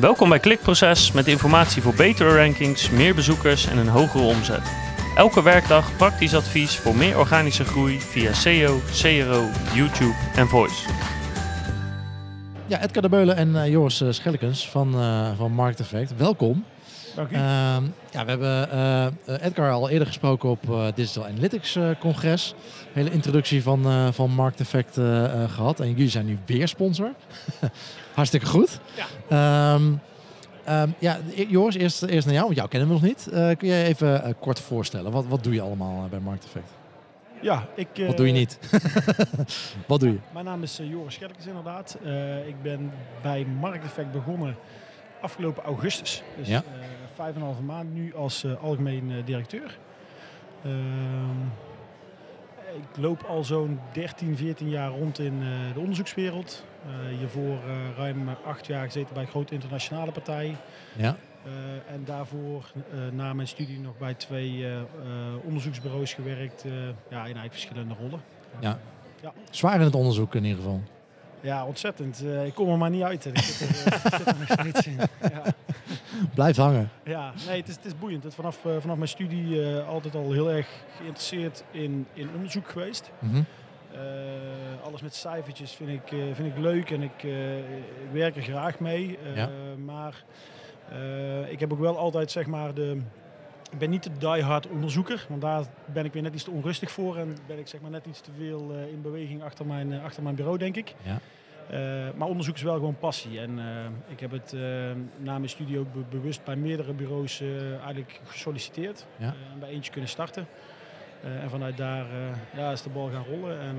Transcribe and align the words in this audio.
Welkom 0.00 0.28
bij 0.28 0.38
Klikproces 0.38 1.12
met 1.12 1.26
informatie 1.26 1.82
voor 1.82 1.94
betere 1.94 2.36
rankings, 2.36 2.90
meer 2.90 3.14
bezoekers 3.14 3.66
en 3.66 3.78
een 3.78 3.88
hogere 3.88 4.24
omzet. 4.24 4.62
Elke 5.16 5.42
werkdag 5.42 5.96
praktisch 5.96 6.34
advies 6.34 6.76
voor 6.76 6.96
meer 6.96 7.18
organische 7.18 7.64
groei 7.64 8.00
via 8.00 8.32
SEO, 8.32 8.78
CRO, 8.92 9.44
YouTube 9.74 10.14
en 10.34 10.48
Voice. 10.48 10.88
Ja, 12.66 12.82
Edgar 12.82 13.02
de 13.02 13.08
Beulen 13.08 13.36
en 13.36 13.48
uh, 13.48 13.68
Joris 13.68 14.00
uh, 14.00 14.10
Schellekens 14.10 14.68
van, 14.68 14.94
uh, 14.94 15.36
van 15.36 15.52
Market 15.52 15.80
Effect. 15.80 16.16
Welkom. 16.16 16.64
Dank 17.14 17.30
u. 17.30 17.34
Ehm, 17.34 17.84
ja, 18.10 18.24
we 18.24 18.30
hebben 18.30 19.18
Edgar 19.40 19.70
al 19.70 19.90
eerder 19.90 20.06
gesproken 20.06 20.48
op 20.48 20.92
Digital 20.94 21.26
Analytics 21.26 21.78
Congres. 22.00 22.54
Hele 22.92 23.10
introductie 23.10 23.62
van, 23.62 24.12
van 24.12 24.30
Market 24.30 24.60
Effect 24.60 24.94
gehad. 25.52 25.80
En 25.80 25.88
jullie 25.88 26.08
zijn 26.08 26.26
nu 26.26 26.38
weer 26.46 26.68
sponsor. 26.68 27.10
Hartstikke 28.14 28.46
goed. 28.46 28.80
Ja. 29.28 29.74
Um, 29.74 30.00
um, 30.68 30.94
ja, 30.98 31.18
Joris, 31.48 31.74
eerst, 31.74 32.02
eerst 32.02 32.26
naar 32.26 32.34
jou, 32.34 32.44
want 32.44 32.56
jou 32.56 32.68
kennen 32.68 32.88
we 32.88 32.94
nog 32.94 33.02
niet. 33.02 33.28
kun 33.58 33.68
jij 33.68 33.84
even 33.84 34.36
kort 34.38 34.60
voorstellen? 34.60 35.12
Wat, 35.12 35.26
wat 35.26 35.44
doe 35.44 35.54
je 35.54 35.60
allemaal 35.60 36.08
bij 36.10 36.20
Market 36.20 36.44
Effect? 36.44 36.78
Ja, 37.40 37.66
ik... 37.74 37.98
Uh, 37.98 38.06
Wat 38.06 38.16
doe 38.16 38.26
je 38.26 38.32
niet? 38.32 38.58
Wat 39.86 40.00
doe 40.00 40.12
je? 40.12 40.18
Mijn 40.32 40.44
naam 40.44 40.62
is 40.62 40.80
uh, 40.80 40.90
Joris 40.90 41.14
Scherkens 41.14 41.46
inderdaad. 41.46 41.98
Uh, 42.04 42.46
ik 42.46 42.62
ben 42.62 42.92
bij 43.22 43.46
Markteffect 43.60 44.12
begonnen 44.12 44.56
afgelopen 45.20 45.62
augustus. 45.62 46.22
Dus 46.36 46.48
ja. 46.48 46.62
vijf 47.14 47.34
en 47.34 47.40
een 47.40 47.46
halve 47.46 47.62
maand 47.62 47.94
nu 47.94 48.14
als 48.14 48.46
algemeen 48.60 49.22
directeur. 49.24 49.78
Ehm, 50.64 51.40
ik 52.76 52.96
loop 52.96 53.22
al 53.22 53.44
zo'n 53.44 53.80
13, 53.92 54.36
14 54.36 54.68
jaar 54.68 54.90
rond 54.90 55.18
in 55.18 55.40
de 55.74 55.80
onderzoekswereld. 55.80 56.64
hiervoor 57.18 57.58
ruim 57.96 58.28
acht 58.44 58.66
jaar 58.66 58.84
gezeten 58.84 59.14
bij 59.14 59.22
een 59.22 59.28
grote 59.28 59.54
internationale 59.54 60.12
partij. 60.12 60.56
Ja. 60.96 61.16
Uh, 61.46 61.94
en 61.94 62.04
daarvoor 62.04 62.70
uh, 62.74 63.12
na 63.12 63.32
mijn 63.32 63.48
studie 63.48 63.80
nog 63.80 63.98
bij 63.98 64.14
twee 64.14 64.56
uh, 64.58 64.80
onderzoeksbureaus 65.44 66.14
gewerkt. 66.14 66.62
ja, 66.62 66.70
in 67.08 67.20
eigenlijk 67.20 67.52
verschillende 67.52 67.94
rollen. 67.94 68.20
Ja. 68.60 68.78
ja. 69.22 69.32
Zwaar 69.50 69.74
in 69.74 69.80
het 69.80 69.94
onderzoek 69.94 70.34
in 70.34 70.44
ieder 70.44 70.62
geval. 70.62 70.80
Ja, 71.40 71.66
ontzettend. 71.66 72.24
ik 72.44 72.54
kom 72.54 72.68
er 72.68 72.78
maar 72.78 72.90
niet 72.90 73.02
uit. 73.02 73.24
Ik 73.24 73.38
zit 73.38 73.68
er, 73.68 73.74
zit 73.74 74.26
er 74.26 74.36
nog 74.38 74.58
steeds 74.58 74.86
in. 74.86 74.98
Ja. 75.20 75.42
Blijft 76.34 76.58
hangen. 76.58 76.90
Ja, 77.04 77.32
nee, 77.46 77.60
het 77.60 77.68
is, 77.68 77.76
het 77.76 77.84
is 77.84 77.98
boeiend. 77.98 78.24
Het 78.24 78.34
vanaf, 78.34 78.58
vanaf 78.78 78.96
mijn 78.96 79.08
studie 79.08 79.76
altijd 79.76 80.14
al 80.14 80.32
heel 80.32 80.50
erg 80.50 80.68
geïnteresseerd 80.96 81.64
in, 81.70 82.06
in 82.12 82.28
onderzoek 82.34 82.68
geweest. 82.68 83.10
Mm 83.18 83.30
-hmm. 83.30 83.46
alles 84.84 85.02
met 85.02 85.14
cijfertjes 85.14 85.72
vind 85.72 85.90
ik, 85.90 86.08
vind 86.32 86.56
ik 86.56 86.58
leuk 86.58 86.90
en 86.90 87.02
ik, 87.02 87.26
werk 88.12 88.36
er 88.36 88.42
graag 88.42 88.78
mee. 88.78 89.18
Ja. 89.34 89.50
Maar 89.84 90.24
uh, 90.92 91.50
ik 91.50 91.60
heb 91.60 91.72
ook 91.72 91.78
wel 91.78 91.98
altijd 91.98 92.30
zeg 92.30 92.46
maar 92.46 92.74
de. 92.74 93.00
Ik 93.70 93.78
ben 93.78 93.90
niet 93.90 94.02
de 94.02 94.10
diehard 94.18 94.66
onderzoeker, 94.68 95.26
want 95.28 95.40
daar 95.40 95.64
ben 95.84 96.04
ik 96.04 96.12
weer 96.12 96.22
net 96.22 96.34
iets 96.34 96.44
te 96.44 96.50
onrustig 96.50 96.90
voor 96.90 97.16
en 97.16 97.36
ben 97.46 97.58
ik 97.58 97.66
zeg 97.66 97.80
maar 97.80 97.90
net 97.90 98.06
iets 98.06 98.20
te 98.20 98.30
veel 98.38 98.74
uh, 98.74 98.92
in 98.92 99.02
beweging 99.02 99.42
achter 99.42 99.66
mijn, 99.66 99.92
uh, 99.92 100.04
achter 100.04 100.22
mijn 100.22 100.34
bureau, 100.34 100.58
denk 100.58 100.76
ik. 100.76 100.94
Ja. 101.02 101.18
maar 102.16 102.28
onderzoek 102.28 102.54
is 102.54 102.62
wel 102.62 102.74
gewoon 102.74 102.98
passie. 102.98 103.40
En 103.40 103.58
ik 104.08 104.20
heb 104.20 104.30
het 104.30 104.52
na 105.16 105.38
mijn 105.38 105.48
studie 105.48 105.78
ook 105.78 105.92
be 105.92 106.00
bewust 106.10 106.44
bij 106.44 106.56
meerdere 106.56 106.92
bureaus 106.92 107.40
eigenlijk 107.70 108.20
gesolliciteerd. 108.24 109.06
Ja. 109.16 109.34
bij 109.58 109.68
eentje 109.68 109.92
kunnen 109.92 110.10
starten. 110.10 110.46
En 111.22 111.50
vanuit 111.50 111.76
daar 111.76 112.06
ja, 112.56 112.72
is 112.72 112.82
de 112.82 112.90
bal 112.90 113.10
gaan 113.10 113.24
rollen. 113.24 113.60
En 113.60 113.76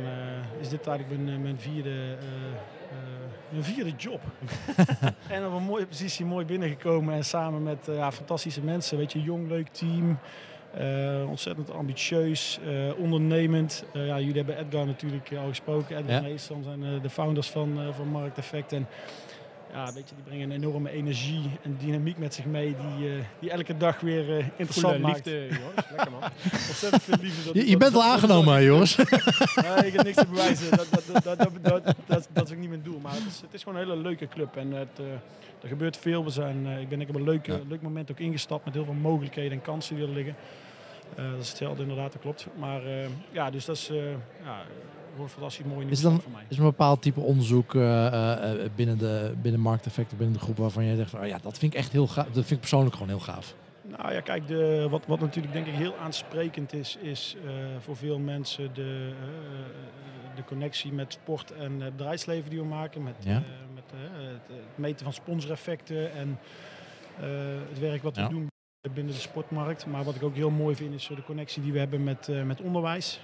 is 0.59 0.69
dit 0.69 0.88
eigenlijk 0.88 1.23
mijn, 1.23 1.42
mijn 1.42 1.59
vierde, 1.59 2.17
mijn 3.52 3.63
vierde 3.63 3.91
job. 3.97 4.21
en 5.27 5.45
op 5.45 5.53
een 5.53 5.63
mooie 5.63 5.85
positie 5.85 6.25
mooi 6.25 6.45
binnengekomen. 6.45 7.13
En 7.13 7.25
samen 7.25 7.63
met 7.63 7.85
ja, 7.85 8.11
fantastische 8.11 8.61
mensen. 8.61 8.97
Weet 8.97 9.11
je, 9.11 9.21
jong, 9.21 9.47
leuk 9.47 9.67
team. 9.67 10.19
ontzettend 11.27 11.72
ambitieus, 11.72 12.59
ondernemend. 12.97 13.85
ja, 13.94 14.19
jullie 14.19 14.35
hebben 14.35 14.57
Edgar 14.57 14.85
natuurlijk 14.85 15.31
al 15.38 15.47
gesproken. 15.47 15.97
Edgar 15.97 16.16
Ja. 16.16 16.22
Meestal 16.22 16.61
zijn 16.63 17.01
de 17.01 17.09
founders 17.09 17.50
van, 17.50 17.79
van 17.95 18.07
Markt 18.07 18.38
Effect. 18.38 18.73
En 18.73 18.88
ja, 19.74 19.86
weet 19.94 20.09
je, 20.09 20.16
die 20.16 20.24
brengen 20.24 20.50
een 20.50 20.56
enorme 20.56 20.92
energie 20.92 21.50
en 21.62 21.78
dynamiek 21.80 22.18
met 22.18 22.34
zich 22.34 22.46
mee 22.46 22.76
die, 22.98 23.08
uh, 23.09 23.24
die 23.40 23.52
elke 23.52 23.78
dag 23.78 24.00
weer 24.00 24.30
uh, 24.30 24.38
interessant 24.38 24.94
Goede 24.96 25.00
maakt. 25.08 25.26
liefde, 25.26 25.40
Joris. 25.48 25.86
Lekker 25.90 26.12
man. 26.12 26.22
Ontzettend 26.44 27.04
veel 27.04 27.18
liefde. 27.22 27.44
Dat, 27.46 27.54
Je, 27.54 27.59
je 27.66 27.70
dat- 27.70 27.80
bent 27.80 27.94
dat- 27.94 28.02
al 28.02 28.08
dat- 28.08 28.12
aangenomen, 28.18 28.54
hè, 28.54 28.59
Joris. 28.59 28.96
Nee, 29.76 29.88
ik 29.88 29.94
heb 29.94 30.04
niks 30.04 30.16
te 30.18 30.28
bewijzen. 30.30 30.70
Dat, 30.78 30.88
dat, 30.92 31.04
dat, 31.06 31.24
dat, 31.24 31.38
dat, 31.40 31.64
dat, 31.84 31.96
dat, 32.06 32.28
dat 32.34 32.46
is 32.48 32.52
ook 32.54 32.59
niet 32.59 32.70
mijn 32.70 32.84
doel. 32.84 33.00
Maar 33.00 33.14
het 33.14 33.26
is, 33.28 33.42
het 33.42 33.54
is 33.54 33.64
gewoon 33.64 33.80
een 33.82 33.88
hele 33.88 34.02
leuke 34.02 34.28
club. 34.28 34.56
En 34.56 34.72
het, 34.72 35.00
uh, 35.00 35.06
er 35.62 35.68
gebeurt 35.68 35.98
veel. 35.98 36.24
We 36.24 36.30
zijn, 36.30 36.66
uh, 36.66 36.80
ik 36.82 36.90
ben 36.90 37.02
ik 37.02 37.08
heb 37.08 37.16
een 37.16 37.24
leuk, 37.24 37.46
Ja. 37.46 37.59
leuk 37.68 37.82
moment 37.82 38.12
ook 38.12 38.20
ingestapt 38.20 38.66
met 38.66 38.74
heel 38.74 38.86
veel 38.86 38.94
mogelijkheden 38.94 39.52
en 39.52 39.62
kansen 39.62 39.96
die 39.96 40.06
er 40.06 40.12
liggen. 40.14 40.36
Uh, 41.20 41.32
dat 41.32 41.40
is 41.42 41.50
hetzelfde 41.50 41.82
inderdaad, 41.82 42.12
dat 42.12 42.22
klopt. 42.22 42.48
Maar 42.59 42.82
ja, 43.32 43.50
dus 43.50 43.66
dat 43.66 43.76
is 43.76 43.88
ja, 44.44 44.62
gewoon 45.11 45.29
fantastisch 45.29 45.66
mooi 45.66 45.77
nieuws 45.85 45.91
Is 45.91 46.01
dan- 46.01 46.22
voor 46.22 46.31
mij. 46.31 46.44
Is 46.47 46.57
er 46.57 46.63
een 46.63 46.69
bepaald 46.69 47.01
type 47.01 47.19
onderzoek 47.19 47.73
uh, 47.73 47.81
uh, 47.83 48.51
binnen, 48.75 48.97
de, 48.97 49.33
binnen 49.41 49.61
markteffecten, 49.61 50.17
binnen 50.17 50.38
de 50.38 50.44
groep 50.44 50.57
waarvan 50.57 50.85
jij 50.85 50.95
zegt 50.95 51.09
van, 51.09 51.19
oh 51.22 51.27
ja, 51.27 51.38
dat 51.41 51.57
vind 51.57 51.73
ik 51.73 51.79
echt 51.79 51.91
heel 51.91 52.07
gaaf. 52.07 52.25
Dat 52.25 52.33
vind 52.33 52.51
ik 52.51 52.59
persoonlijk 52.59 52.94
gewoon 52.94 53.09
heel 53.09 53.19
gaaf. 53.19 53.55
Nou 53.97 54.13
ja, 54.13 54.22
kijk, 54.22 54.47
de, 54.47 54.88
wat, 54.89 55.05
wat 55.05 55.19
natuurlijk 55.19 55.53
denk 55.53 55.66
ik 55.67 55.73
heel 55.73 55.95
aansprekend 55.97 56.73
is, 56.73 56.97
is 57.01 57.35
uh, 57.45 57.51
voor 57.79 57.95
veel 57.95 58.19
mensen 58.19 58.73
de, 58.73 59.09
uh, 59.09 60.35
de 60.35 60.44
connectie 60.44 60.94
met 60.94 61.13
sport 61.13 61.51
en 61.51 61.79
het 61.81 61.95
bedrijfsleven 61.97 62.49
die 62.49 62.59
we 62.59 62.66
maken. 62.66 63.03
Met, 63.03 63.16
Ja. 63.19 63.31
uh, 63.31 63.38
met 63.73 63.83
het, 63.95 64.41
het, 64.47 64.78
meten 64.78 65.03
van 65.03 65.13
sponsoreffecten 65.13 66.13
en 66.13 66.39
het 67.69 67.79
werk 67.79 68.03
wat 68.03 68.16
Ja. 68.16 68.23
we 68.28 68.29
doen 68.33 68.47
binnen 68.93 69.13
de 69.13 69.19
sportmarkt. 69.19 69.85
Maar 69.85 70.03
wat 70.03 70.16
ik 70.16 70.23
ook 70.23 70.35
heel 70.35 70.49
mooi 70.49 70.75
vind 70.75 70.93
is 70.93 71.07
de 71.07 71.23
connectie 71.23 71.61
die 71.63 71.72
we 71.73 71.79
hebben 71.79 72.03
met, 72.03 72.28
met 72.45 72.61
onderwijs. 72.61 73.19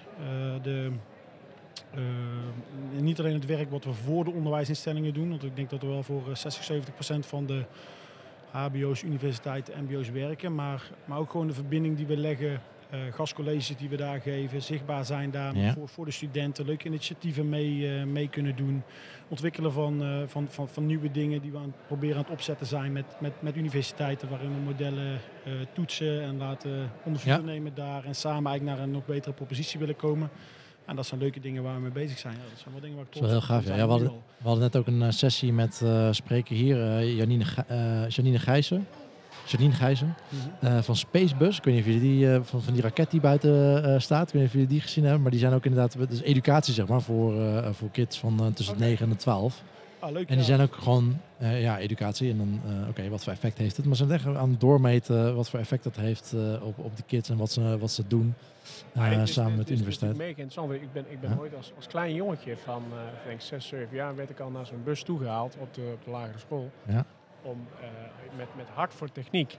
de, 0.62 0.92
uh, 1.96 2.02
niet 3.02 3.20
alleen 3.20 3.34
het 3.34 3.46
werk 3.46 3.70
wat 3.72 3.84
we 3.84 3.94
voor 3.94 4.24
de 4.24 4.32
onderwijsinstellingen 4.32 5.14
doen, 5.14 5.30
want 5.30 5.44
ik 5.44 5.56
denk 5.56 5.70
dat 5.70 5.82
we 5.82 5.88
wel 5.88 6.04
voor 6.04 6.22
60, 6.34 6.64
70 6.64 6.94
procent 6.94 7.26
van 7.26 7.46
de 7.46 7.64
HBO's, 8.52 9.04
universiteiten, 9.04 9.84
MBO's 9.84 10.10
werken, 10.10 10.56
maar, 10.56 10.90
maar 11.06 11.18
ook 11.18 11.32
gewoon 11.32 11.48
de 11.48 11.54
verbinding 11.54 11.98
die 11.98 12.06
we 12.06 12.18
leggen, 12.18 12.62
uh, 12.94 13.00
gastcolleges 13.14 13.78
die 13.78 13.90
we 13.90 13.96
daar 13.96 14.22
geven, 14.22 14.62
zichtbaar 14.62 15.06
zijn 15.06 15.32
daar 15.32 15.58
Ja. 15.58 15.74
voor, 15.74 15.88
voor 15.88 16.06
de 16.06 16.12
studenten, 16.12 16.66
leuke 16.66 16.88
initiatieven 16.88 17.50
mee, 17.50 17.78
uh, 17.78 18.04
mee 18.04 18.30
kunnen 18.30 18.56
doen, 18.56 18.84
ontwikkelen 19.28 19.72
van, 19.72 20.04
van, 20.28 20.48
van, 20.50 20.68
van 20.68 20.86
nieuwe 20.86 21.12
dingen 21.12 21.42
die 21.42 21.52
we 21.52 21.58
aan 21.58 21.74
proberen 21.88 22.16
aan 22.16 22.22
het 22.24 22.32
opzetten 22.32 22.68
zijn 22.68 22.92
met, 22.92 23.06
met, 23.20 23.34
met 23.42 23.56
universiteiten, 23.56 24.30
waarin 24.30 24.54
we 24.54 24.60
modellen 24.66 25.20
toetsen 25.74 26.22
en 26.22 26.38
laten 26.38 26.92
onderzoek 27.04 27.30
Ja. 27.30 27.38
nemen 27.38 27.72
daar 27.76 28.04
en 28.06 28.16
samen 28.16 28.46
eigenlijk 28.52 28.78
naar 28.78 28.88
een 28.88 28.94
nog 28.94 29.06
betere 29.06 29.34
propositie 29.34 29.80
willen 29.80 29.96
komen. 29.96 30.30
En 30.88 30.96
dat 30.96 31.06
zijn 31.06 31.20
leuke 31.20 31.40
dingen 31.40 31.64
waar 31.64 31.76
we 31.76 31.82
mee 31.82 31.92
bezig 31.92 32.18
zijn. 32.18 32.34
Ja, 32.34 32.40
dat 32.50 32.60
zijn 32.60 32.72
wel 32.72 32.82
dingen 32.82 32.96
waar 32.96 33.06
ik 33.06 33.12
trots 33.12 33.26
wel 33.32 33.36
heel 33.40 33.40
op 33.40 33.46
gaaf. 33.46 33.66
Ja. 33.66 33.76
Ja, 33.76 33.84
we, 33.86 33.90
hadden, 33.92 34.08
we 34.38 34.44
hadden 34.44 34.64
net 34.64 34.76
ook 34.76 34.88
een 34.88 35.02
uh, 35.02 35.10
sessie 35.10 35.54
met 35.54 35.82
uh, 35.84 36.08
spreker 36.12 36.56
hier, 36.56 36.78
uh, 36.78 37.18
Janine, 37.18 37.44
uh, 37.72 38.10
Janine 38.10 38.40
Gijzen. 38.40 38.88
Janine 39.46 39.74
Gijzen 39.74 40.16
Mhm. 40.62 40.82
van 40.82 40.96
Spacebus. 40.96 41.58
Ik 41.58 41.64
weet 41.64 41.74
niet 41.76 41.84
of 41.86 41.90
jullie 41.92 42.18
die, 42.18 42.40
van, 42.42 42.62
van 42.62 42.74
die 42.74 42.82
raket 42.82 43.12
die 43.12 43.20
buiten 43.20 44.02
staat, 44.02 44.28
ik 44.28 44.34
weet 44.34 44.42
niet 44.42 44.46
of 44.46 44.52
jullie 44.54 44.68
die 44.68 44.82
gezien 44.82 45.04
hebben. 45.04 45.22
Maar 45.22 45.32
die 45.32 45.40
zijn 45.40 45.54
ook 45.54 45.66
inderdaad, 45.66 46.10
dus 46.10 46.22
educatie 46.22 46.74
zeg 46.74 46.88
maar, 46.88 47.02
voor, 47.02 47.34
voor 47.74 47.90
kids 47.92 48.20
van 48.20 48.54
tussen 48.54 48.78
de 48.78 48.84
9 48.84 49.06
en 49.06 49.12
de 49.12 49.18
12. 49.18 49.64
Ah, 50.00 50.12
leuk. 50.12 50.22
En 50.22 50.28
die 50.28 50.38
ja. 50.38 50.44
zijn 50.44 50.62
ook 50.62 50.76
gewoon, 50.76 51.20
uh, 51.42 51.62
ja, 51.62 51.78
educatie. 51.80 52.32
En 52.32 52.38
dan, 52.38 52.62
uh, 52.82 52.88
oké, 52.90 53.10
wat 53.10 53.24
voor 53.24 53.34
effect 53.34 53.58
heeft 53.58 53.78
het? 53.78 53.86
Maar 53.86 53.96
ze 53.96 54.06
zijn 54.08 54.20
echt 54.20 54.36
aan 54.38 54.50
het 54.50 54.60
doormeten 54.60 55.36
wat 55.36 55.50
voor 55.50 55.60
effect 55.60 55.84
dat 55.84 55.96
heeft 55.96 56.32
uh, 56.36 56.64
op, 56.66 56.78
op 56.80 56.98
de 56.98 57.04
kids 57.04 57.30
en 57.30 57.38
wat 57.38 57.52
ze, 57.52 57.78
wat 57.78 57.92
ze 57.92 58.08
doen. 58.08 58.34
Is- 59.22 59.34
samen 59.34 59.56
met 59.58 59.68
de 59.68 59.74
universiteit. 59.74 60.12
Het 60.12 60.20
is 60.22 60.28
mega 60.28 60.42
interessant. 60.42 60.68
want 60.70 60.82
Ik 60.82 60.92
ben, 60.94 61.06
ik 61.12 61.20
ben 61.20 61.30
Ja. 61.30 61.36
ooit 61.40 61.56
als, 61.56 61.72
als 61.76 61.88
klein 61.88 62.14
jongetje 62.14 62.58
van 62.58 62.84
denk 63.28 63.42
6, 63.42 63.68
7 63.68 63.96
jaar 63.96 64.16
werd 64.16 64.30
ik 64.30 64.40
al 64.40 64.50
naar 64.50 64.66
zo'n 64.66 64.84
bus 64.84 65.04
toegehaald 65.04 65.56
op 65.60 65.74
de, 65.74 65.92
op 65.94 66.04
de 66.06 66.12
lagere 66.12 66.40
school. 66.40 66.72
Ja. 66.88 67.06
Om 67.42 67.68
met, 68.38 68.48
met 68.56 68.68
hart 68.74 68.94
voor 68.94 69.12
techniek. 69.12 69.58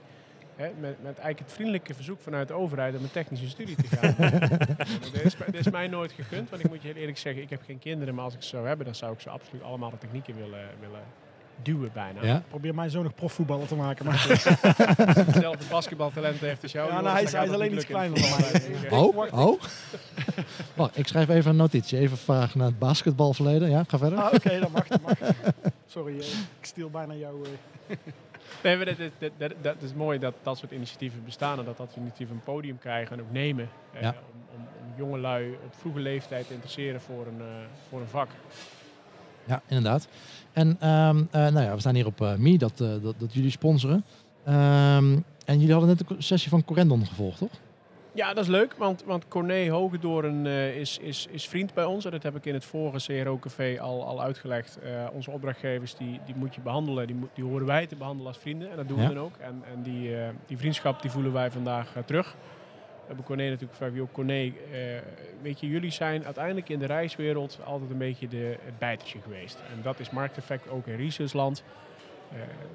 Hè, 0.59 0.65
met, 0.79 0.95
met 1.03 1.05
eigenlijk 1.17 1.39
het 1.39 1.51
vriendelijke 1.51 1.93
verzoek 1.93 2.19
vanuit 2.21 2.47
de 2.47 2.53
overheid 2.53 2.95
om 2.97 3.03
een 3.03 3.11
technische 3.11 3.49
studie 3.49 3.75
te 3.75 3.87
gaan. 3.97 4.15
dat, 5.13 5.21
is, 5.23 5.35
dat 5.37 5.53
is 5.53 5.69
mij 5.69 5.87
nooit 5.87 6.11
gegund, 6.11 6.49
want 6.49 6.63
ik 6.63 6.69
moet 6.69 6.81
je 6.81 6.87
heel 6.87 6.97
eerlijk 6.97 7.17
zeggen, 7.17 7.41
ik 7.41 7.49
heb 7.49 7.61
geen 7.65 7.79
kinderen, 7.79 8.15
maar 8.15 8.23
als 8.23 8.33
ik 8.33 8.41
ze 8.41 8.49
zou 8.49 8.67
hebben, 8.67 8.85
dan 8.85 8.95
zou 8.95 9.13
ik 9.13 9.19
ze 9.19 9.29
absoluut 9.29 9.63
allemaal 9.63 9.89
de 9.89 9.97
technieken 9.97 10.35
willen, 10.35 10.67
willen 10.79 11.01
duwen 11.61 11.89
bijna. 11.93 12.23
Ja. 12.23 12.43
Probeer 12.49 12.75
mij 12.75 12.89
zo 12.89 13.03
nog 13.03 13.13
profvoetballer 13.15 13.67
te 13.67 13.75
maken. 13.75 14.05
Maar 14.05 14.25
Hetzelfde 15.25 15.65
basketbaltalent 15.69 16.39
heeft 16.39 16.63
als 16.63 16.71
jou. 16.71 16.87
Ja, 16.87 17.01
nou, 17.01 17.05
hij 17.05 17.13
dan 17.15 17.23
is- 17.25 17.31
hij 17.31 17.45
is 17.45 17.51
alleen 17.53 17.69
niet 17.69 17.79
iets 17.79 17.85
kleiner 17.89 18.19
dan 18.21 18.29
mij. 18.29 18.89
Oh, 18.99 19.17
oh. 19.33 19.61
Wacht, 20.75 20.97
ik 20.97 21.07
schrijf 21.07 21.29
even 21.29 21.51
een 21.51 21.57
notitie. 21.57 21.97
Even 21.99 22.17
vragen 22.17 22.57
naar 22.59 22.67
het 22.67 22.79
basketbalverleden. 22.79 23.69
Ja, 23.69 23.83
ga 23.87 23.97
verder. 23.97 24.19
Ah, 24.19 24.33
Oké, 24.33 24.59
dat 24.59 24.71
mag, 24.71 24.87
dat 24.87 25.01
mag. 25.01 25.13
Sorry, 25.87 26.19
eh, 26.19 26.25
ik 26.59 26.65
stil 26.65 26.89
bijna 26.89 27.13
jouw... 27.13 27.41
eh, 27.87 27.95
Nee, 28.63 28.75
maar 28.77 28.85
dat, 28.85 28.99
is- 28.99 29.09
dat, 29.19 29.31
dat, 29.37 29.51
dat 29.61 29.75
is 29.81 29.93
mooi 29.93 30.19
dat 30.19 30.33
dat 30.43 30.57
soort 30.57 30.71
initiatieven 30.71 31.21
bestaan 31.25 31.59
en 31.59 31.65
dat 31.65 31.77
dat 31.77 31.91
initiatieven 31.97 32.35
een 32.35 32.43
podium 32.43 32.77
krijgen 32.79 33.17
en 33.17 33.23
ook 33.23 33.31
nemen. 33.31 33.69
eh, 33.93 34.01
om, 34.07 34.41
om, 34.55 34.61
om 34.61 34.93
jongelui 34.97 35.51
op 35.65 35.73
vroege 35.79 35.99
leeftijd 35.99 36.47
te 36.47 36.53
interesseren 36.53 37.01
voor 37.01 37.27
een, 37.27 37.39
eh, 37.39 37.45
voor 37.89 37.99
een 38.01 38.07
vak. 38.07 38.29
Ja, 39.45 39.61
inderdaad. 39.67 40.07
En 40.53 40.77
ehm, 40.79 41.17
eh, 41.31 41.41
nou 41.41 41.61
ja, 41.61 41.73
we 41.73 41.79
staan 41.79 41.95
hier 41.95 42.05
op 42.05 42.21
eh 42.21 42.35
Mi, 42.35 42.57
dat, 42.57 42.77
dat, 42.77 43.01
dat 43.17 43.33
jullie 43.33 43.51
sponsoren. 43.51 44.03
Ehm, 44.45 45.17
en 45.45 45.59
jullie 45.59 45.71
hadden 45.71 45.89
net 45.89 46.09
een 46.09 46.23
sessie 46.23 46.49
van 46.49 46.65
Corendon 46.65 47.05
gevolgd, 47.05 47.37
toch? 47.37 47.49
Ja, 48.19 48.33
dat 48.33 48.43
is 48.43 48.49
leuk, 48.49 48.73
want, 48.73 49.03
want 49.03 49.27
Corné 49.27 49.69
Hogedoorn 49.69 50.45
eh, 50.45 50.75
is, 50.75 50.97
is, 50.97 51.27
is 51.31 51.47
vriend 51.47 51.73
bij 51.73 51.83
ons. 51.85 52.05
En 52.05 52.11
dat 52.11 52.23
heb 52.23 52.35
ik 52.35 52.45
in 52.45 52.53
het 52.53 52.65
vorige 52.65 53.21
CRO-café 53.23 53.79
al, 53.81 54.05
al 54.05 54.21
uitgelegd. 54.21 54.79
Eh, 54.79 55.07
onze 55.13 55.31
opdrachtgevers, 55.31 55.95
die, 55.95 56.19
die 56.25 56.35
moet 56.35 56.55
je 56.55 56.61
behandelen. 56.61 57.07
Die, 57.07 57.15
moet- 57.15 57.29
die 57.33 57.43
horen 57.43 57.65
wij 57.65 57.87
te 57.87 57.95
behandelen 57.95 58.27
als 58.27 58.37
vrienden. 58.41 58.69
En 58.71 58.75
dat 58.75 58.87
doen 58.87 59.01
Ja. 59.01 59.07
we 59.07 59.13
dan 59.13 59.23
ook. 59.23 59.35
En, 59.37 59.63
en 59.73 59.81
die, 59.81 60.15
eh, 60.17 60.29
die 60.45 60.57
vriendschap 60.57 61.01
die 61.01 61.11
voelen 61.11 61.33
wij 61.33 61.51
vandaag 61.51 61.93
terug. 62.05 62.31
We 62.31 63.05
hebben 63.05 63.25
Corné 63.25 63.43
natuurlijk 63.43 63.71
gevraagd, 63.71 63.95
joh, 63.95 64.07
Corné, 64.11 64.53
weet 65.41 65.59
je, 65.59 65.67
jullie 65.67 65.91
zijn 65.91 66.25
uiteindelijk 66.25 66.69
in 66.69 66.79
de 66.79 66.85
reiswereld 66.85 67.59
altijd 67.65 67.91
een 67.91 67.97
beetje 67.97 68.27
de, 68.27 68.57
het 68.65 68.79
bijtertje 68.79 69.21
geweest. 69.21 69.55
En 69.75 69.81
dat 69.81 69.99
is 69.99 70.09
markteffect 70.09 70.69
ook 70.69 70.87
in 70.87 70.95
researchland. 70.95 71.63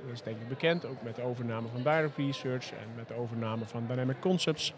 Dat 0.04 0.12
is 0.12 0.22
denk 0.22 0.40
ik 0.40 0.48
bekend, 0.48 0.84
ook 0.86 1.02
met 1.02 1.16
de 1.16 1.22
overname 1.22 1.68
van 1.68 1.82
Direct 1.82 2.16
Research 2.16 2.70
en 2.70 2.88
met 2.96 3.08
de 3.08 3.14
overname 3.14 3.64
van 3.64 3.84
Dynamic 3.88 4.20
Concepts 4.20 4.72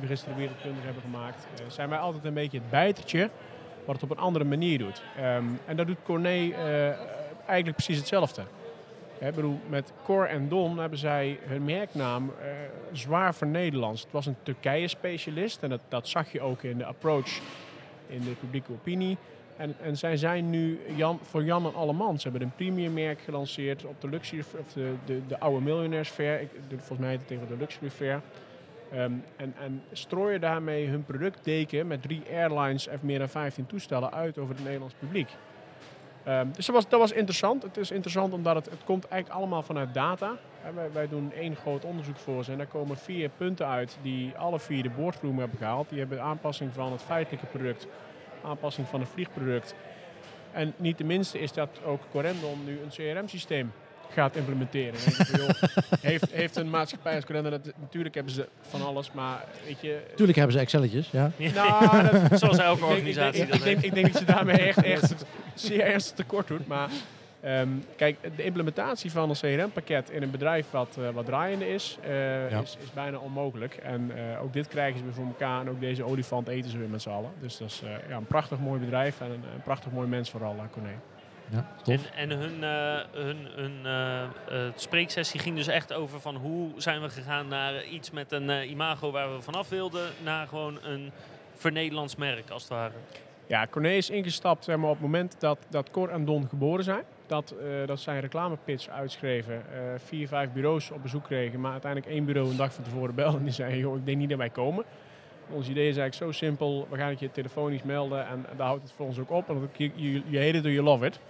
die 0.00 0.08
we 0.08 0.14
gisteren 0.14 0.38
wereldkundig 0.38 0.84
hebben 0.84 1.02
gemaakt, 1.02 1.46
eh, 1.54 1.64
zijn 1.68 1.88
wij 1.88 1.98
altijd 1.98 2.24
een 2.24 2.34
beetje 2.34 2.58
het 2.58 2.70
bijtertje 2.70 3.30
wat 3.84 3.94
het 3.94 4.04
op 4.04 4.10
een 4.10 4.22
andere 4.22 4.44
manier 4.44 4.78
doet. 4.78 5.02
Ehm, 5.16 5.44
en 5.66 5.76
dat 5.76 5.86
doet 5.86 6.02
Corné 6.02 6.50
eh, 6.50 6.86
eigenlijk 7.46 7.76
precies 7.76 7.96
hetzelfde. 7.96 8.42
Hè, 9.18 9.32
bedoel, 9.32 9.60
met 9.68 9.92
Cor 10.04 10.26
en 10.26 10.48
Don 10.48 10.78
hebben 10.78 10.98
zij 10.98 11.38
hun 11.42 11.64
merknaam 11.64 12.32
eh, 12.40 12.46
zwaar 12.92 13.34
vernederlands. 13.34 14.02
Het 14.02 14.12
was 14.12 14.26
een 14.26 14.36
Turkije-specialist 14.42 15.62
en 15.62 15.68
dat, 15.68 15.80
dat 15.88 16.08
zag 16.08 16.32
je 16.32 16.40
ook 16.40 16.62
in 16.62 16.78
de 16.78 16.84
approach 16.84 17.40
in 18.06 18.20
de 18.20 18.30
publieke 18.40 18.72
opinie. 18.72 19.16
En, 19.56 19.74
en 19.82 19.96
zij 19.96 20.16
zijn 20.16 20.50
nu 20.50 20.80
Jan, 20.94 21.18
voor 21.22 21.44
Jan 21.44 21.66
en 21.66 21.74
Allemans. 21.74 22.22
Ze 22.22 22.28
hebben 22.28 22.46
een 22.46 22.54
premium 22.54 22.92
merk 22.92 23.20
gelanceerd 23.20 23.84
op 23.84 24.00
de 24.00 24.08
luxury, 24.08 24.44
of 24.60 24.72
de, 24.72 24.94
de, 25.04 25.20
de 25.26 25.38
oude 25.38 25.64
miljonairs 25.64 26.08
fair. 26.08 26.40
Ik, 26.40 26.50
volgens 26.68 26.98
mij 26.98 27.12
het 27.12 27.26
tegen 27.26 27.48
de 27.48 27.56
luxury 27.56 27.90
fair. 27.90 28.22
Ehm, 28.92 29.12
en, 29.36 29.54
en 29.60 29.82
strooien 29.92 30.40
daarmee 30.40 30.88
hun 30.88 31.04
productdeken 31.04 31.86
met 31.86 32.02
drie 32.02 32.22
airlines 32.32 32.86
en 32.86 32.98
meer 33.02 33.18
dan 33.18 33.28
15 33.28 33.66
toestellen 33.66 34.12
uit 34.12 34.38
over 34.38 34.54
het 34.54 34.64
Nederlands 34.64 34.94
publiek. 34.98 35.30
Ehm, 36.24 36.46
dus 36.52 36.66
dat 36.66 36.74
was, 36.74 36.88
dat 36.88 37.00
was 37.00 37.12
interessant. 37.12 37.62
Het 37.62 37.76
is 37.76 37.90
interessant 37.90 38.32
omdat 38.32 38.54
het, 38.54 38.64
het 38.70 38.84
komt 38.84 39.08
eigenlijk 39.08 39.40
allemaal 39.40 39.62
vanuit 39.62 39.94
data. 39.94 40.36
Hè, 40.60 40.72
wij, 40.72 40.92
wij 40.92 41.08
doen 41.08 41.32
één 41.32 41.56
groot 41.56 41.84
onderzoek 41.84 42.16
voor 42.16 42.44
ze 42.44 42.52
en 42.52 42.58
daar 42.58 42.66
komen 42.66 42.96
vier 42.96 43.28
punten 43.28 43.66
uit 43.66 43.98
die 44.02 44.36
alle 44.36 44.60
vier 44.60 44.82
de 44.82 44.90
boardroom 44.90 45.38
hebben 45.38 45.58
gehaald. 45.58 45.88
Die 45.88 45.98
hebben 45.98 46.22
aanpassing 46.22 46.72
van 46.72 46.92
het 46.92 47.02
feitelijke 47.02 47.46
product, 47.46 47.86
aanpassing 48.44 48.86
van 48.86 49.00
het 49.00 49.08
vliegproduct. 49.08 49.74
En 50.52 50.74
niet 50.76 50.98
de 50.98 51.04
minste 51.04 51.38
is 51.38 51.52
dat 51.52 51.80
ook 51.84 52.00
Corendon 52.10 52.64
nu 52.64 52.80
een 52.80 52.88
CRM-systeem 52.88 53.72
gaat 54.12 54.36
implementeren. 54.36 54.94
Joh, 55.36 55.48
heeft, 56.00 56.30
heeft 56.32 56.56
een 56.56 56.70
maatschappij 56.70 57.14
als 57.14 57.24
Corendon, 57.24 57.50
dat, 57.50 57.72
natuurlijk 57.80 58.14
hebben 58.14 58.32
ze 58.32 58.48
van 58.68 58.82
alles, 58.86 59.12
maar 59.12 59.44
weet 59.66 59.80
je... 59.80 60.00
Tuurlijk 60.14 60.38
hebben 60.38 60.54
ze 60.56 60.60
Excelletjes, 60.62 61.10
ja. 61.10 61.30
Nou, 61.54 62.02
dat, 62.28 62.38
Zoals 62.38 62.58
elke 62.58 62.72
ik 62.72 62.80
denk- 62.80 62.92
organisatie 62.92 63.42
ik 63.42 63.48
denk, 63.48 63.48
dat 63.48 63.58
ik, 63.58 63.64
denk, 63.64 63.84
ik 63.84 63.94
denk 63.94 64.12
dat 64.12 64.18
je 64.20 64.26
daarmee 64.34 64.56
echt, 64.58 64.82
echt 64.82 65.14
zeer 65.54 65.80
ernstig 65.80 66.16
tekort 66.16 66.46
doet. 66.48 66.66
Maar 66.66 66.88
ehm, 67.40 67.68
kijk, 67.96 68.16
de 68.36 68.44
implementatie 68.44 69.12
van 69.12 69.30
een 69.30 69.36
CRM-pakket 69.36 70.10
in 70.10 70.22
een 70.22 70.30
bedrijf 70.30 70.70
wat, 70.70 70.96
eh, 71.00 71.08
wat 71.10 71.26
draaiende 71.26 71.68
is, 71.68 71.98
eh, 72.02 72.50
Ja. 72.50 72.60
is, 72.60 72.76
is 72.82 72.92
bijna 72.94 73.18
onmogelijk. 73.18 73.74
En 73.74 74.10
eh, 74.16 74.42
ook 74.42 74.52
dit 74.52 74.68
krijgen 74.68 74.98
ze 74.98 75.04
weer 75.04 75.14
voor 75.14 75.26
elkaar. 75.26 75.60
En 75.60 75.68
ook 75.70 75.80
deze 75.80 76.04
olifant 76.04 76.48
eten 76.48 76.70
ze 76.70 76.78
weer 76.78 76.88
met 76.88 77.02
z'n 77.02 77.08
allen. 77.10 77.30
Dus 77.40 77.56
dat 77.58 77.68
is 77.68 77.82
eh, 77.84 78.08
ja, 78.08 78.16
een 78.16 78.26
prachtig 78.26 78.58
mooi 78.58 78.80
bedrijf 78.80 79.20
en 79.20 79.26
een, 79.26 79.32
een 79.54 79.62
prachtig 79.64 79.92
mooi 79.92 80.08
mens 80.08 80.30
vooral, 80.30 80.54
uh, 80.54 80.60
Corné. 80.72 80.90
Ja 81.50 81.66
tof. 81.82 82.06
En, 82.06 82.30
en 82.30 82.38
hun, 82.38 82.64
eh, 82.64 83.22
hun, 83.24 83.46
hun 83.54 83.80
eh, 83.84 84.22
eh, 84.22 84.28
spreeksessie 84.74 85.40
ging 85.40 85.56
dus 85.56 85.66
echt 85.66 85.92
over 85.92 86.20
van 86.20 86.36
hoe 86.36 86.70
zijn 86.76 87.02
we 87.02 87.10
gegaan 87.10 87.48
naar 87.48 87.84
iets 87.84 88.10
met 88.10 88.32
een 88.32 88.70
imago 88.70 89.10
waar 89.10 89.34
we 89.36 89.42
vanaf 89.42 89.68
wilden, 89.68 90.10
naar 90.24 90.46
gewoon 90.46 90.78
een 90.82 91.12
vernederlands 91.54 92.16
merk 92.16 92.50
als 92.50 92.62
het 92.62 92.72
ware. 92.72 92.92
Ja, 93.46 93.66
Corné 93.70 93.90
is 93.90 94.10
ingestapt 94.10 94.64
zeg 94.64 94.76
maar, 94.76 94.90
op 94.90 94.92
het 94.92 95.02
moment 95.02 95.36
dat, 95.38 95.58
dat 95.68 95.90
Cor 95.90 96.08
en 96.08 96.24
Don 96.24 96.48
geboren 96.48 96.84
zijn. 96.84 97.02
Dat, 97.26 97.50
eh, 97.50 97.86
dat 97.86 98.00
zij 98.00 98.14
een 98.14 98.20
reclamepitch 98.20 98.88
uitschreven. 98.88 99.54
eh, 99.54 99.80
vier, 100.04 100.28
vijf 100.28 100.52
bureaus 100.52 100.90
op 100.90 101.02
bezoek 101.02 101.24
kregen. 101.24 101.60
Maar 101.60 101.72
uiteindelijk 101.72 102.12
één 102.12 102.24
bureau 102.24 102.50
een 102.50 102.56
dag 102.56 102.72
van 102.72 102.84
tevoren 102.84 103.14
belde. 103.14 103.38
En 103.38 103.44
die 103.44 103.52
zei, 103.52 103.78
joh, 103.78 103.96
ik 103.96 104.06
denk 104.06 104.18
niet 104.18 104.28
dat 104.28 104.38
wij 104.38 104.50
komen. 104.50 104.84
Ons 105.50 105.68
idee 105.68 105.88
is 105.88 105.96
eigenlijk 105.96 106.32
zo 106.32 106.44
simpel. 106.46 106.86
We 106.90 106.96
gaan 106.96 107.08
het 107.08 107.20
je 107.20 107.30
telefonisch 107.30 107.82
melden. 107.82 108.26
En, 108.26 108.46
daar 108.56 108.66
houdt 108.66 108.82
het 108.82 108.92
voor 108.92 109.06
ons 109.06 109.18
ook 109.18 109.30
op. 109.30 109.46
Want 109.46 109.68
je, 109.76 109.90
je, 110.28 110.38
hate 110.38 110.58
it 110.58 110.64
or 110.64 110.70
you 110.70 110.84
love 110.84 111.06
it. 111.06 111.20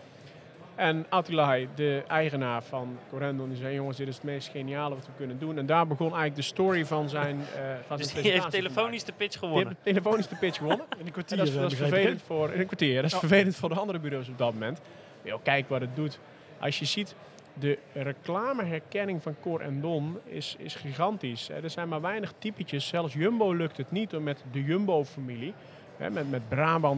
En 0.75 1.07
Attilai, 1.09 1.69
de 1.75 2.03
eigenaar 2.09 2.63
van 2.63 2.99
Corendon, 3.11 3.49
die 3.49 3.59
zei, 3.59 3.75
jongens, 3.75 3.97
dit 3.97 4.09
is 4.09 4.15
het 4.15 4.25
meest 4.25 4.49
geniale 4.49 4.95
wat 4.95 5.07
we 5.07 5.13
kunnen 5.17 5.39
doen. 5.39 5.59
En 5.59 5.67
daar 5.67 5.87
begon 5.87 6.07
eigenlijk 6.07 6.37
de 6.37 6.43
story 6.43 6.87
van 6.87 7.09
zijn, 7.09 7.41
eh 7.41 7.63
van 7.87 7.97
Dus 7.97 8.11
zijn 8.11 8.23
die 8.23 8.33
heeft 8.33 8.51
telefonisch 8.51 9.05
de 9.05 9.13
pitch 9.13 9.31
Die 9.31 9.39
gewonnen. 9.49 9.67
heeft 9.67 9.83
telefonisch 9.83 10.29
de 10.29 10.37
pitch 10.37 10.57
gewonnen. 10.57 10.87
In 10.99 10.99
een 10.99 11.07
En 11.07 11.13
kwartier. 11.13 11.37
dat 11.37 11.47
is, 11.47 11.55
eh, 11.55 11.61
dat 11.61 11.73
is 11.73 11.79
vervelend 11.79 12.23
voor 12.23 12.53
in 12.53 12.61
een 12.61 12.67
kwartier. 12.67 13.03
Dat 13.03 13.13
is 13.13 13.19
vervelend 13.19 13.57
voor 13.57 13.69
de 13.69 13.75
andere 13.75 13.99
bureaus 13.99 14.29
op 14.29 14.39
dat 14.39 14.53
moment. 14.53 14.81
Maar 15.23 15.33
joh, 15.33 15.43
kijk 15.43 15.69
wat 15.69 15.81
het 15.81 15.97
doet. 15.97 16.19
Als 16.59 16.79
je 16.79 16.85
ziet, 16.85 17.15
de 17.59 17.79
reclameherkenning 17.93 19.23
van 19.23 19.37
Cor 19.41 19.61
en 19.61 19.81
Don 19.81 20.19
is, 20.25 20.57
is 20.59 20.75
gigantisch. 20.75 21.49
Er 21.49 21.71
zijn 21.71 21.89
maar 21.89 22.01
weinig 22.01 22.33
typetjes. 22.39 22.87
Zelfs 22.87 23.15
Jumbo 23.15 23.53
lukt 23.53 23.77
het 23.77 23.91
niet 23.91 24.15
om 24.15 24.23
met 24.23 24.45
de 24.53 24.65
Jumbo-familie, 24.65 25.55
met, 25.97 26.31
met 26.31 26.43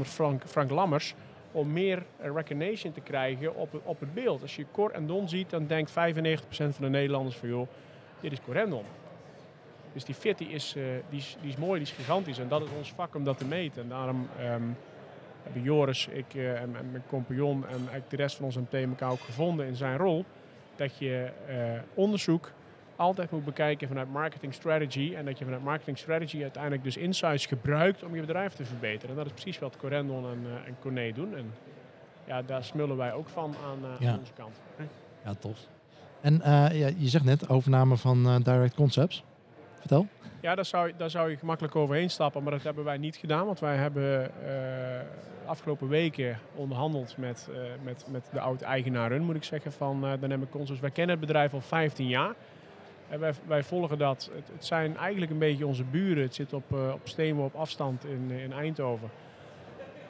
Frank, 0.03 0.43
Frank 0.47 0.71
Lammers, 0.71 1.15
om 1.53 1.73
meer 1.73 2.03
recognition 2.19 2.93
te 2.93 3.01
krijgen 3.01 3.55
op, 3.55 3.81
op 3.85 4.01
het 4.01 4.15
beeld. 4.15 4.43
Als 4.43 4.57
je 4.57 4.67
Cor 4.73 4.91
en 4.91 5.07
Don 5.07 5.29
ziet, 5.29 5.51
dan 5.51 5.67
denkt 5.67 5.91
95% 5.91 5.95
van 6.51 6.73
de 6.79 6.89
Nederlanders 6.89 7.37
van 7.37 7.49
joh, 7.49 7.69
dit 8.21 8.33
is 8.33 8.41
Cor 8.41 8.57
en 8.57 8.71
Don. 8.71 8.85
Dus 9.93 10.05
die 10.05 10.15
fit 10.15 10.39
die 10.39 10.49
is, 10.49 10.75
eh, 10.77 10.83
die 11.11 11.19
is, 11.19 11.37
die 11.41 11.51
is 11.51 11.57
mooi, 11.57 11.79
die 11.79 11.89
is 11.89 11.95
gigantisch. 11.95 12.39
En 12.39 12.49
dat 12.49 12.63
is 12.63 12.69
ons 12.77 12.93
vak 12.93 13.15
om 13.15 13.25
dat 13.25 13.39
te 13.39 13.45
meten. 13.45 13.83
En 13.83 13.89
daarom 13.89 14.29
ehm, 14.39 14.63
hebben 15.43 15.63
Joris, 15.63 16.07
ik 16.07 16.35
eh, 16.35 16.61
en, 16.61 16.71
mijn 16.71 17.03
compagnon 17.09 17.67
en 17.67 17.89
de 18.09 18.17
rest 18.17 18.37
van 18.37 18.45
ons 18.45 18.57
MT 18.57 18.75
elkaar 18.75 19.11
ook 19.11 19.21
gevonden 19.21 19.67
in 19.67 19.77
zijn 19.77 19.97
rol. 19.97 20.25
Dat 20.79 20.99
je 20.99 21.31
eh, 21.49 21.57
onderzoek 21.95 22.51
altijd 22.97 23.31
moet 23.31 23.45
bekijken 23.45 23.89
vanuit 23.89 24.13
marketing 24.13 24.55
strategy. 24.55 25.15
En 25.17 25.25
dat 25.25 25.39
je 25.39 25.45
vanuit 25.45 25.63
marketing 25.65 25.99
strategy 25.99 26.43
uiteindelijk 26.43 26.83
dus 26.85 26.97
insights 26.97 27.47
gebruikt 27.47 28.03
om 28.05 28.15
je 28.15 28.21
bedrijf 28.21 28.53
te 28.55 28.65
verbeteren. 28.65 29.11
En 29.11 29.17
dat 29.17 29.27
is 29.27 29.33
precies 29.33 29.59
wat 29.59 29.77
Corendon 29.77 30.25
en, 30.25 30.39
eh 30.47 30.69
en 30.69 30.77
Corné 30.81 31.13
doen. 31.13 31.37
En 31.37 31.53
ja, 32.25 32.43
daar 32.43 32.65
smullen 32.65 32.97
wij 32.97 33.13
ook 33.13 33.29
van 33.29 33.55
aan, 33.65 33.79
eh, 33.85 34.01
Ja. 34.01 34.13
aan 34.13 34.19
onze 34.19 34.33
kant. 34.33 34.61
Ja, 35.25 35.35
tof. 35.35 35.59
En 36.21 36.41
ja, 36.45 36.71
je 36.97 37.09
zegt 37.09 37.25
net 37.25 37.49
overname 37.49 37.97
van 37.97 38.43
Direct 38.43 38.75
Concepts. 38.75 39.25
Vertel. 39.79 40.07
Ja, 40.41 40.55
daar 40.55 40.65
zou, 40.65 40.93
daar 40.97 41.11
zou 41.11 41.31
je 41.31 41.37
gemakkelijk 41.37 41.77
overheen 41.77 42.11
stappen, 42.11 42.43
maar 42.43 42.53
dat 42.53 42.63
hebben 42.63 42.85
wij 42.85 42.97
niet 42.99 43.17
gedaan. 43.17 43.47
Want 43.47 43.61
wij 43.61 43.77
hebben 43.77 44.31
afgelopen 45.49 45.89
weken 45.89 46.39
onderhandeld 46.55 47.17
met, 47.17 47.49
eh, 47.53 47.61
met, 47.83 48.05
met 48.11 48.29
de 48.33 48.41
oud-eigenaren, 48.41 49.23
moet 49.23 49.37
ik 49.37 49.45
zeggen, 49.45 49.73
van 49.73 50.07
eh 50.07 50.13
Dynamic 50.21 50.51
Concepts. 50.51 50.81
Wij 50.81 50.91
kennen 50.91 51.17
het 51.17 51.27
bedrijf 51.27 51.53
al 51.55 51.61
15 51.61 52.09
jaar. 52.09 52.35
En 53.09 53.21
wij, 53.21 53.33
wij 53.47 53.63
volgen 53.63 53.99
dat. 53.99 54.31
Het, 54.53 54.65
zijn 54.65 54.97
eigenlijk 54.97 55.33
een 55.33 55.39
beetje 55.39 55.67
onze 55.67 55.85
buren. 55.85 56.23
Het 56.23 56.35
zit 56.35 56.53
op, 56.53 56.73
eh 56.73 56.93
op 56.93 57.45
op 57.45 57.55
afstand 57.55 58.05
in, 58.05 58.31
in 58.31 58.53
Eindhoven. 58.53 59.11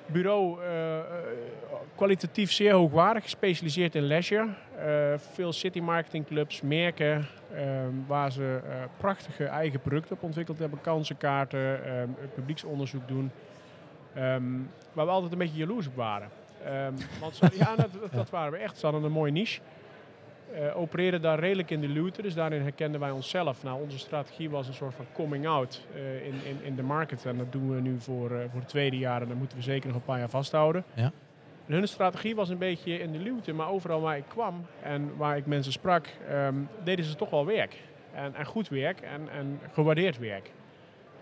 Bureau 0.07 0.63
eh, 0.63 0.99
kwalitatief 1.95 2.53
zeer 2.53 2.73
hoogwaardig, 2.73 3.23
gespecialiseerd 3.23 3.95
in 3.95 4.03
leisure. 4.03 4.49
Veel 5.17 5.53
city 5.53 5.81
marketing 5.81 6.27
clubs, 6.27 6.61
merken, 6.61 7.27
ehm, 7.55 7.93
waar 8.07 8.33
ze 8.33 8.61
prachtige 8.97 9.45
eigen 9.45 9.81
producten 9.81 10.17
op 10.17 10.23
ontwikkeld 10.23 10.59
hebben. 10.59 10.81
Kansenkaarten, 10.81 11.85
ehm, 11.85 12.09
publieksonderzoek 12.35 13.09
doen. 13.09 13.31
Ehm, 14.19 14.45
waar 14.93 15.07
we 15.07 15.13
altijd 15.13 15.33
een 15.33 15.39
beetje 15.39 15.59
jaloers 15.59 15.87
op 15.87 15.95
waren. 15.95 16.29
Ehm, 16.65 16.93
want 17.21 17.35
ze, 17.35 17.49
ja, 17.65 17.77
dat, 17.77 18.13
dat, 18.13 18.31
waren 18.31 18.53
we 18.53 18.59
echt. 18.59 18.79
Ze 18.79 18.87
hadden 18.87 19.05
een 19.05 19.13
mooie 19.13 19.33
niche. 19.33 19.61
Eh 20.53 20.77
opereren 20.77 21.23
daar 21.23 21.39
redelijk 21.39 21.71
in 21.71 21.81
de 21.81 21.89
luwte, 21.89 22.23
dus 22.23 22.35
daarin 22.35 22.63
herkenden 22.63 23.01
wij 23.01 23.11
onszelf. 23.11 23.63
Nou, 23.63 23.83
onze 23.83 23.99
strategie 23.99 24.51
was 24.51 24.69
een 24.69 24.75
soort 24.75 24.95
van 24.95 25.05
coming 25.13 25.47
out 25.47 25.87
eh, 25.95 26.27
in, 26.27 26.35
in, 26.45 26.59
in 26.63 26.75
de 26.75 26.83
market. 26.83 27.27
En 27.27 27.37
dat 27.37 27.53
doen 27.53 27.75
we 27.75 27.81
nu 27.81 28.01
voor, 28.01 28.31
eh, 28.31 28.51
voor 28.51 28.61
het 28.61 28.69
tweede 28.69 28.99
jaar 28.99 29.23
en 29.23 29.29
dat 29.29 29.37
moeten 29.37 29.57
we 29.57 29.63
zeker 29.63 29.87
nog 29.87 29.97
een 29.97 30.05
paar 30.05 30.19
jaar 30.19 30.29
vasthouden. 30.29 30.85
Ja. 30.95 31.13
En 31.67 31.75
hun 31.75 31.89
strategie 31.89 32.35
was 32.35 32.49
een 32.49 32.59
beetje 32.59 32.99
in 32.99 33.13
de 33.13 33.19
luwte, 33.19 33.53
maar 33.53 33.69
overal 33.69 34.01
waar 34.01 34.17
ik 34.17 34.29
kwam 34.29 34.67
en 34.83 35.17
waar 35.17 35.37
ik 35.37 35.47
mensen 35.47 35.73
sprak, 35.73 36.07
ehm, 36.29 36.55
deden 36.85 37.05
ze 37.05 37.17
toch 37.17 37.31
wel 37.31 37.47
werk. 37.47 37.77
En, 38.15 38.35
en 38.35 38.47
goed 38.47 38.69
werk 38.69 39.01
en, 39.01 39.29
en 39.33 39.61
gewaardeerd 39.73 40.19
werk. 40.19 40.51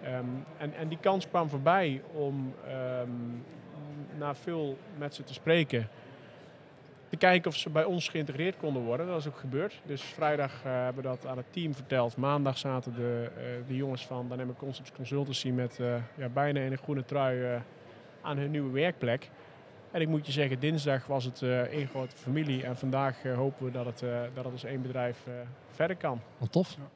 Ehm, 0.02 0.24
en, 0.58 0.74
en 0.74 0.88
die 0.88 0.98
kans 1.00 1.28
kwam 1.28 1.48
voorbij 1.48 2.02
om 2.12 2.54
ehm, 2.66 3.10
na 4.18 4.34
veel 4.34 4.78
met 4.98 5.14
ze 5.14 5.24
te 5.24 5.34
spreken, 5.34 5.88
te 7.08 7.16
kijken 7.16 7.50
of 7.50 7.56
ze 7.56 7.70
bij 7.70 7.84
ons 7.84 8.08
geïntegreerd 8.08 8.56
konden 8.56 8.82
worden. 8.82 9.06
Dat 9.06 9.20
is 9.20 9.28
ook 9.28 9.38
gebeurd. 9.38 9.80
Dus 9.84 10.02
vrijdag 10.02 10.52
eh, 10.64 10.72
hebben 10.72 11.02
we 11.02 11.08
dat 11.08 11.26
aan 11.26 11.36
het 11.36 11.52
team 11.52 11.74
verteld. 11.74 12.16
Maandag 12.16 12.58
zaten 12.58 12.94
de, 12.94 13.30
eh, 13.36 13.42
de 13.66 13.76
jongens 13.76 14.06
van 14.06 14.28
Dynamic 14.28 14.56
Concepts 14.56 14.92
Consultancy 14.92 15.50
met 15.50 15.80
eh, 15.80 15.94
ja, 16.14 16.28
bijna 16.28 16.60
in 16.60 16.72
een 16.72 16.78
groene 16.78 17.04
trui 17.04 17.42
eh, 17.42 17.60
aan 18.22 18.36
hun 18.36 18.50
nieuwe 18.50 18.70
werkplek. 18.70 19.30
En 19.90 20.00
ik 20.00 20.08
moet 20.08 20.26
je 20.26 20.32
zeggen, 20.32 20.60
dinsdag 20.60 21.06
was 21.06 21.24
het 21.24 21.40
uh, 21.40 21.60
één 21.60 21.86
grote 21.86 22.16
familie. 22.16 22.64
En 22.64 22.76
vandaag 22.76 23.24
uh, 23.24 23.36
hopen 23.36 23.64
we 23.64 23.70
dat 23.70 23.86
het, 23.86 24.02
uh, 24.02 24.20
dat 24.34 24.44
het 24.44 24.52
als 24.52 24.64
één 24.64 24.82
bedrijf 24.82 25.26
verder 25.70 25.96
kan. 25.96 26.20
Wat 26.38 26.52
tof. 26.52 26.70
Ja. 26.70 26.88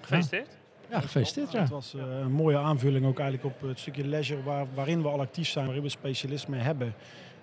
Gefeliciteerd. 0.00 0.58
Ja, 0.90 1.00
gefeliciteerd. 1.00 1.52
Ja. 1.52 1.60
Het 1.60 1.68
was 1.68 1.92
een 1.92 2.32
mooie 2.32 2.58
aanvulling 2.58 3.06
ook 3.06 3.18
eigenlijk 3.18 3.54
op 3.54 3.68
het 3.68 3.78
stukje 3.78 4.06
leisure 4.06 4.42
waar, 4.42 4.66
waarin 4.74 5.02
we 5.02 5.08
al 5.08 5.20
actief 5.20 5.48
zijn, 5.48 5.64
waarin 5.64 5.82
we 5.82 5.88
specialisme 5.88 6.56
hebben. 6.56 6.94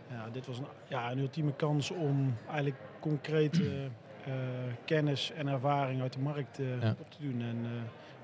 Ja, 0.10 0.28
dit 0.32 0.48
was 0.48 0.58
een, 0.58 0.66
ja, 0.88 1.12
een 1.12 1.20
ultieme 1.20 1.54
kans 1.54 1.92
om 1.92 2.38
eigenlijk 2.46 2.80
concrete 3.00 3.90
kennis 4.86 5.32
en 5.32 5.48
ervaring 5.48 6.02
uit 6.02 6.14
de 6.14 6.20
markt 6.20 6.60
ja. 6.82 6.96
op 7.00 7.12
te 7.12 7.18
doen. 7.20 7.42
En 7.42 7.66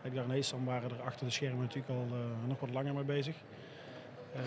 ik 0.03 0.15
dacht, 0.15 0.27
nee, 0.27 0.43
dan 0.51 0.63
waren 0.65 0.89
er 0.89 1.01
achter 1.01 1.25
de 1.25 1.31
schermen 1.31 1.59
natuurlijk 1.59 1.89
al 1.89 2.07
nog 2.47 2.59
wat 2.59 2.69
langer 2.71 2.93
mee 2.93 3.03
bezig. 3.03 3.35
Uh, 4.35 4.41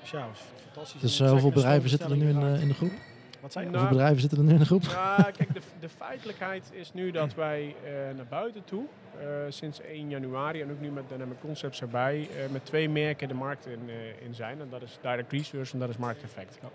dus 0.00 0.10
ja, 0.10 0.28
fantastisch. 0.64 1.00
Dus 1.00 1.20
uh, 1.20 1.30
hoeveel 1.30 1.50
bedrijven 1.50 1.88
zitten 1.88 2.10
er 2.10 2.16
nu 2.16 2.28
in, 2.28 2.40
uh, 2.40 2.62
in 2.62 2.68
de 2.68 2.74
groep? 2.74 2.92
Wat 3.40 3.52
zijn 3.52 3.68
Hoeveel 3.68 3.88
bedrijven 3.88 4.20
zitten 4.20 4.38
er 4.38 4.44
nu 4.44 4.52
in 4.52 4.58
de 4.58 4.64
groep? 4.64 4.82
Ja, 4.82 5.30
kijk, 5.36 5.54
de, 5.54 5.60
de 5.80 5.88
feitelijkheid 5.88 6.70
is 6.72 6.92
nu 6.92 7.10
dat 7.10 7.34
wij 7.34 7.74
naar 8.16 8.26
buiten 8.28 8.64
toe, 8.64 8.84
sinds 9.48 9.80
1 9.80 10.08
januari 10.08 10.62
en 10.62 10.70
ook 10.70 10.80
nu 10.80 10.90
met 10.90 11.08
Dynamic 11.08 11.40
Concepts 11.40 11.80
erbij, 11.80 12.28
met 12.50 12.64
twee 12.64 12.88
merken 12.88 13.28
de 13.28 13.34
markt 13.34 13.66
in, 13.66 13.90
in 14.24 14.34
zijn. 14.34 14.60
En 14.60 14.68
dat 14.70 14.82
is 14.82 14.98
Direct 15.02 15.32
Research 15.32 15.72
en 15.72 15.78
dat 15.78 15.88
is 15.88 15.96
Market 15.96 16.22
Effect. 16.22 16.58
Ja. 16.62 16.68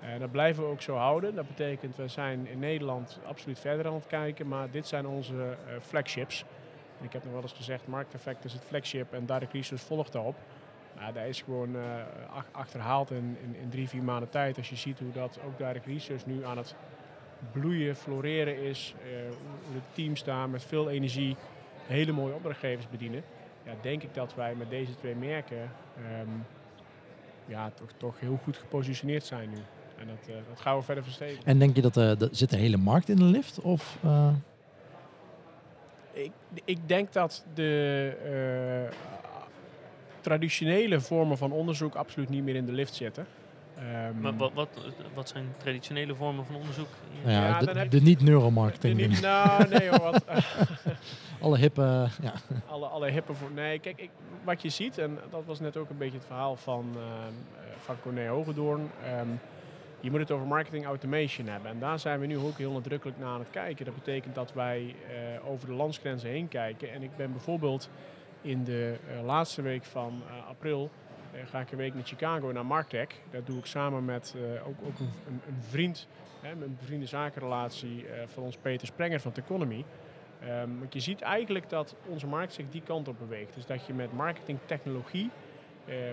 En 0.00 0.20
dat 0.20 0.30
blijven 0.30 0.62
we 0.62 0.68
ook 0.68 0.82
zo 0.82 0.96
houden. 0.96 1.34
Dat 1.34 1.46
betekent, 1.46 1.96
we 1.96 2.08
zijn 2.08 2.46
in 2.46 2.58
Nederland 2.58 3.18
absoluut 3.26 3.58
verder 3.58 3.86
aan 3.86 3.94
het 3.94 4.06
kijken, 4.06 4.48
maar 4.48 4.70
dit 4.70 4.86
zijn 4.86 5.06
onze 5.06 5.56
flagships. 5.80 6.44
En 6.98 7.04
ik 7.04 7.12
heb 7.12 7.24
nog 7.24 7.32
wel 7.32 7.42
eens 7.42 7.52
gezegd, 7.52 7.86
Market 7.86 8.14
Effect 8.14 8.44
is 8.44 8.52
het 8.52 8.62
flagship 8.66 9.12
en 9.12 9.26
Direct 9.26 9.52
Research 9.52 9.82
volgt 9.82 10.12
daarop. 10.12 10.36
Nou, 10.98 11.12
dat 11.12 11.24
is 11.24 11.42
gewoon 11.42 11.76
uh, 11.76 11.82
achterhaald 12.50 13.10
in, 13.10 13.36
in, 13.42 13.56
in, 13.62 13.68
drie, 13.68 13.88
vier 13.88 14.02
maanden 14.02 14.28
tijd. 14.28 14.56
Als 14.56 14.70
je 14.70 14.76
ziet 14.76 14.98
hoe 14.98 15.12
dat 15.12 15.38
ook 15.46 15.58
Direct 15.58 15.86
Research 15.86 16.26
nu 16.26 16.44
aan 16.44 16.56
het 16.56 16.74
bloeien, 17.52 17.96
floreren 17.96 18.62
is. 18.62 18.94
Uh, 19.04 19.28
hoe 19.28 19.74
de 19.74 19.80
teams 19.92 20.20
staan 20.20 20.50
met 20.50 20.64
veel 20.64 20.90
energie 20.90 21.36
hele 21.86 22.12
mooie 22.12 22.34
opdrachtgevers 22.34 22.88
bedienen. 22.88 23.22
Ja, 23.64 23.72
denk 23.80 24.02
ik 24.02 24.14
dat 24.14 24.34
wij 24.34 24.54
met 24.54 24.70
deze 24.70 24.94
twee 24.94 25.14
merken 25.14 25.70
um, 26.20 26.46
ja, 27.46 27.70
toch, 27.70 27.90
toch 27.96 28.20
heel 28.20 28.40
goed 28.42 28.56
gepositioneerd 28.56 29.24
zijn 29.24 29.50
nu. 29.50 29.58
En 29.98 30.06
dat, 30.06 30.28
uh, 30.28 30.34
dat 30.48 30.60
gaan 30.60 30.76
we 30.76 30.82
verder 30.82 31.04
verstevigen. 31.04 31.44
En 31.44 31.58
denk 31.58 31.76
je 31.76 31.82
dat 31.82 31.96
er 31.96 32.28
zit 32.30 32.50
de 32.50 32.56
hele 32.56 32.76
markt 32.76 33.08
in 33.08 33.16
de 33.16 33.24
lift? 33.24 33.60
Of, 33.60 33.98
ik, 36.12 36.32
ik 36.64 36.88
denk 36.88 37.12
dat 37.12 37.44
de 37.54 38.88
traditionele 40.28 41.00
vormen 41.00 41.38
van 41.38 41.52
onderzoek 41.52 41.94
absoluut 41.94 42.28
niet 42.28 42.44
meer 42.44 42.54
in 42.54 42.66
de 42.66 42.72
lift 42.72 42.94
zitten. 42.94 43.26
Um, 43.78 44.20
maar 44.20 44.36
wat, 44.36 44.52
wat, 44.54 44.68
wat, 45.14 45.28
zijn 45.28 45.54
traditionele 45.56 46.14
vormen 46.14 46.44
van 46.44 46.54
onderzoek? 46.54 46.88
Ja, 47.24 47.30
ja 47.30 47.58
de, 47.58 47.88
de 47.88 48.00
niet-neuromarketing. 48.00 49.20
nou, 49.20 49.68
nee 49.68 49.88
hoor, 49.88 50.00
wat, 50.00 50.24
alle 51.40 51.58
hippe, 51.58 51.82
ja. 52.22 52.32
Alle, 52.66 52.86
alle 52.86 53.10
hippe 53.10 53.34
voor. 53.34 53.50
Nee, 53.50 53.78
kijk, 53.78 54.00
ik, 54.00 54.10
wat 54.44 54.62
je 54.62 54.68
ziet, 54.68 54.98
en 54.98 55.18
dat 55.30 55.44
was 55.44 55.60
net 55.60 55.76
ook 55.76 55.90
een 55.90 55.98
beetje 55.98 56.18
het 56.18 56.26
verhaal 56.26 56.56
van, 56.56 56.86
uh, 56.96 57.02
van 57.78 57.96
Corné 58.00 58.28
Hogedoorn. 58.28 58.90
Um, 59.20 59.40
je 60.00 60.10
moet 60.10 60.20
het 60.20 60.30
over 60.30 60.46
marketing 60.46 60.84
automation 60.84 61.46
hebben. 61.46 61.70
En 61.70 61.78
daar 61.78 61.98
zijn 61.98 62.20
we 62.20 62.26
nu 62.26 62.38
ook 62.38 62.58
heel 62.58 62.72
nadrukkelijk 62.72 63.18
naar 63.18 63.28
aan 63.28 63.38
het 63.38 63.50
kijken. 63.50 63.84
Dat 63.84 63.94
betekent 63.94 64.34
dat 64.34 64.52
wij 64.52 64.80
uh, 64.82 65.50
over 65.50 65.66
de 65.66 65.74
landsgrenzen 65.74 66.30
heen 66.30 66.48
kijken. 66.48 66.92
En 66.92 67.02
ik 67.02 67.16
ben 67.16 67.32
bijvoorbeeld 67.32 67.90
in 68.48 68.64
de 68.64 68.96
uh, 69.10 69.24
laatste 69.24 69.62
week 69.62 69.84
van 69.84 70.22
uh, 70.26 70.48
april 70.48 70.90
uh, 71.34 71.40
ga 71.46 71.60
ik 71.60 71.70
een 71.70 71.78
week 71.78 71.94
naar 71.94 72.04
Chicago, 72.04 72.52
naar 72.52 72.66
Martech. 72.66 73.08
Dat 73.30 73.46
doe 73.46 73.58
ik 73.58 73.66
samen 73.66 74.04
met 74.04 74.34
ook, 74.66 74.76
ook 74.86 74.98
een, 74.98 75.10
een, 75.26 75.40
een, 75.48 75.62
vriend, 75.68 76.08
hè, 76.40 76.50
een 76.50 76.78
vrienden-zakenrelatie 76.82 78.06
van 78.26 78.42
ons 78.42 78.56
Peter 78.56 78.86
Sprenger 78.86 79.20
van 79.20 79.32
Teconomy. 79.32 79.84
Um, 80.44 80.78
want 80.78 80.92
je 80.92 81.00
ziet 81.00 81.20
eigenlijk 81.20 81.68
dat 81.68 81.94
onze 82.06 82.26
markt 82.26 82.52
zich 82.52 82.68
die 82.70 82.82
kant 82.82 83.08
op 83.08 83.18
beweegt. 83.18 83.54
Dus 83.54 83.66
dat 83.66 83.86
je 83.86 83.92
met 83.92 84.12
marketingtechnologie 84.12 85.30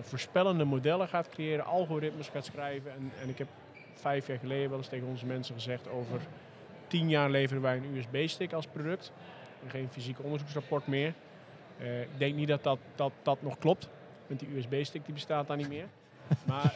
voorspellende 0.02 0.64
modellen 0.64 1.08
gaat 1.08 1.30
creëren, 1.30 1.66
algoritmes 1.66 2.30
gaat 2.30 2.46
schrijven. 2.46 2.92
En, 2.92 3.12
en 3.22 3.30
ik 3.30 3.38
heb 3.38 3.48
vijf 3.94 4.28
jaar 4.28 4.40
geleden 4.40 4.70
wel 4.70 4.78
eens 4.78 4.88
tegen 4.88 5.08
onze 5.08 5.26
mensen 5.26 5.56
gezegd 5.56 5.90
over 5.90 6.22
tien 6.88 7.10
jaar 7.10 7.30
leveren 7.30 7.62
wij 7.62 7.78
een 7.78 7.96
USB-stick 7.96 8.54
als 8.54 8.68
product. 8.68 9.12
En 9.64 9.70
geen 9.70 9.90
fysiek 9.90 10.24
onderzoeksrapport 10.24 10.88
meer. 10.88 11.14
Uh, 11.82 12.02
ik 12.02 12.18
denk 12.18 12.36
niet 12.36 12.48
dat 12.48 12.64
dat, 12.64 12.80
dat 12.96 13.12
dat 13.22 13.42
nog 13.42 13.58
klopt. 13.58 13.90
Want 14.28 14.40
die 14.40 14.58
USB-stick 14.58 15.06
die 15.06 15.14
bestaat 15.14 15.48
daar 15.48 15.58
niet 15.58 15.70
meer. 15.70 15.88
maar 16.48 16.76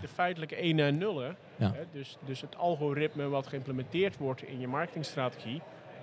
de 0.00 0.08
feitelijke 0.08 0.56
1 0.56 0.78
en 0.78 0.98
0, 0.98 1.22
ja. 1.22 1.32
hè, 1.56 1.84
dus, 1.92 2.16
dus 2.24 2.40
het 2.40 2.56
algoritme 2.56 3.28
wat 3.28 3.46
geïmplementeerd 3.46 4.16
wordt 4.16 4.42
in 4.42 4.60
je 4.60 4.68
marketingstrategie, 4.68 5.62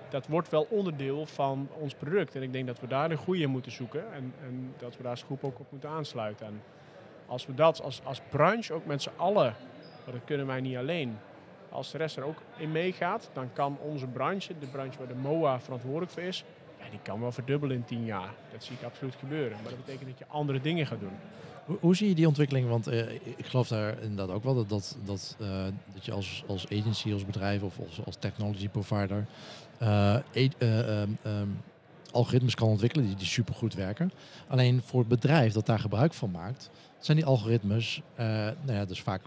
dat 0.09 0.27
wordt 0.27 0.49
wel 0.49 0.67
onderdeel 0.69 1.25
van 1.25 1.69
ons 1.79 1.93
product. 1.93 2.35
En 2.35 2.41
ik 2.41 2.51
denk 2.53 2.67
dat 2.67 2.79
we 2.79 2.87
daar 2.87 3.09
de 3.09 3.17
goede 3.17 3.41
in 3.41 3.49
moeten 3.49 3.71
zoeken 3.71 4.13
en, 4.13 4.33
en 4.43 4.73
dat 4.77 4.97
we 4.97 5.01
daar 5.03 5.11
als 5.11 5.23
groep 5.23 5.43
ook 5.43 5.59
op 5.59 5.71
moeten 5.71 5.89
aansluiten. 5.89 6.45
En 6.45 6.61
als 7.25 7.45
we 7.45 7.53
dat 7.53 7.81
als, 7.81 8.01
als 8.03 8.21
branche 8.29 8.73
ook 8.73 8.85
met 8.85 9.01
z'n 9.01 9.11
allen, 9.15 9.55
dat 10.05 10.15
kunnen 10.25 10.47
wij 10.47 10.61
niet 10.61 10.77
alleen, 10.77 11.17
als 11.69 11.91
de 11.91 11.97
rest 11.97 12.17
er 12.17 12.23
ook 12.23 12.41
in 12.57 12.71
meegaat, 12.71 13.29
dan 13.33 13.53
kan 13.53 13.77
onze 13.81 14.07
branche, 14.07 14.53
de 14.59 14.67
branche 14.67 14.97
waar 14.97 15.07
de 15.07 15.15
MOA 15.15 15.59
verantwoordelijk 15.59 16.11
voor 16.11 16.23
is, 16.23 16.43
die 16.89 16.99
kan 17.01 17.19
wel 17.19 17.31
verdubbelen 17.31 17.75
in 17.75 17.85
tien 17.85 18.05
jaar. 18.05 18.33
Dat 18.51 18.63
zie 18.63 18.75
ik 18.75 18.83
absoluut 18.83 19.15
gebeuren. 19.15 19.57
Maar 19.61 19.71
dat 19.71 19.85
betekent 19.85 20.09
dat 20.09 20.19
je 20.19 20.25
andere 20.27 20.61
dingen 20.61 20.87
gaat 20.87 20.99
doen. 20.99 21.13
Hoe, 21.65 21.77
hoe 21.79 21.95
zie 21.95 22.07
je 22.07 22.15
die 22.15 22.27
ontwikkeling? 22.27 22.67
Want 22.67 22.87
uh, 22.87 23.11
ik 23.11 23.45
geloof 23.45 23.67
daar 23.67 24.01
inderdaad 24.01 24.35
ook 24.35 24.43
wel 24.43 24.55
dat, 24.55 24.69
dat, 24.69 24.97
dat, 25.05 25.37
uh, 25.39 25.65
dat 25.93 26.05
je 26.05 26.11
als, 26.11 26.43
als 26.47 26.65
agency, 26.65 27.13
als 27.13 27.25
bedrijf 27.25 27.61
of 27.61 27.79
als, 27.79 28.05
als 28.05 28.15
technology 28.19 28.69
provider 28.69 29.25
um, 29.79 31.17
um, 31.25 31.61
algoritmes 32.11 32.55
kan 32.55 32.67
ontwikkelen 32.67 33.05
die, 33.05 33.15
die 33.15 33.25
supergoed 33.25 33.73
werken. 33.73 34.11
Alleen 34.47 34.81
voor 34.81 34.99
het 34.99 35.09
bedrijf 35.09 35.53
dat 35.53 35.65
daar 35.65 35.79
gebruik 35.79 36.13
van 36.13 36.31
maakt, 36.31 36.69
zijn 36.99 37.17
die 37.17 37.25
algoritmes, 37.25 38.01
nou 38.15 38.71
ja, 38.71 38.85
dus 38.85 39.01
vaak 39.01 39.21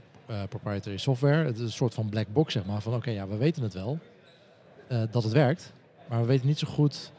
proprietary 0.48 0.96
software. 0.96 1.44
Het 1.44 1.56
is 1.56 1.62
een 1.62 1.70
soort 1.70 1.94
van 1.94 2.08
black 2.08 2.26
box, 2.32 2.52
zeg 2.52 2.64
maar. 2.64 2.80
Van 2.80 2.94
oké, 2.94 3.10
ja, 3.10 3.28
we 3.28 3.36
weten 3.36 3.62
het 3.62 3.72
wel 3.72 3.98
dat 5.10 5.22
het 5.22 5.32
werkt, 5.32 5.72
maar 6.08 6.20
we 6.20 6.26
weten 6.26 6.46
niet 6.46 6.58
zo 6.58 6.68
goed 6.68 7.12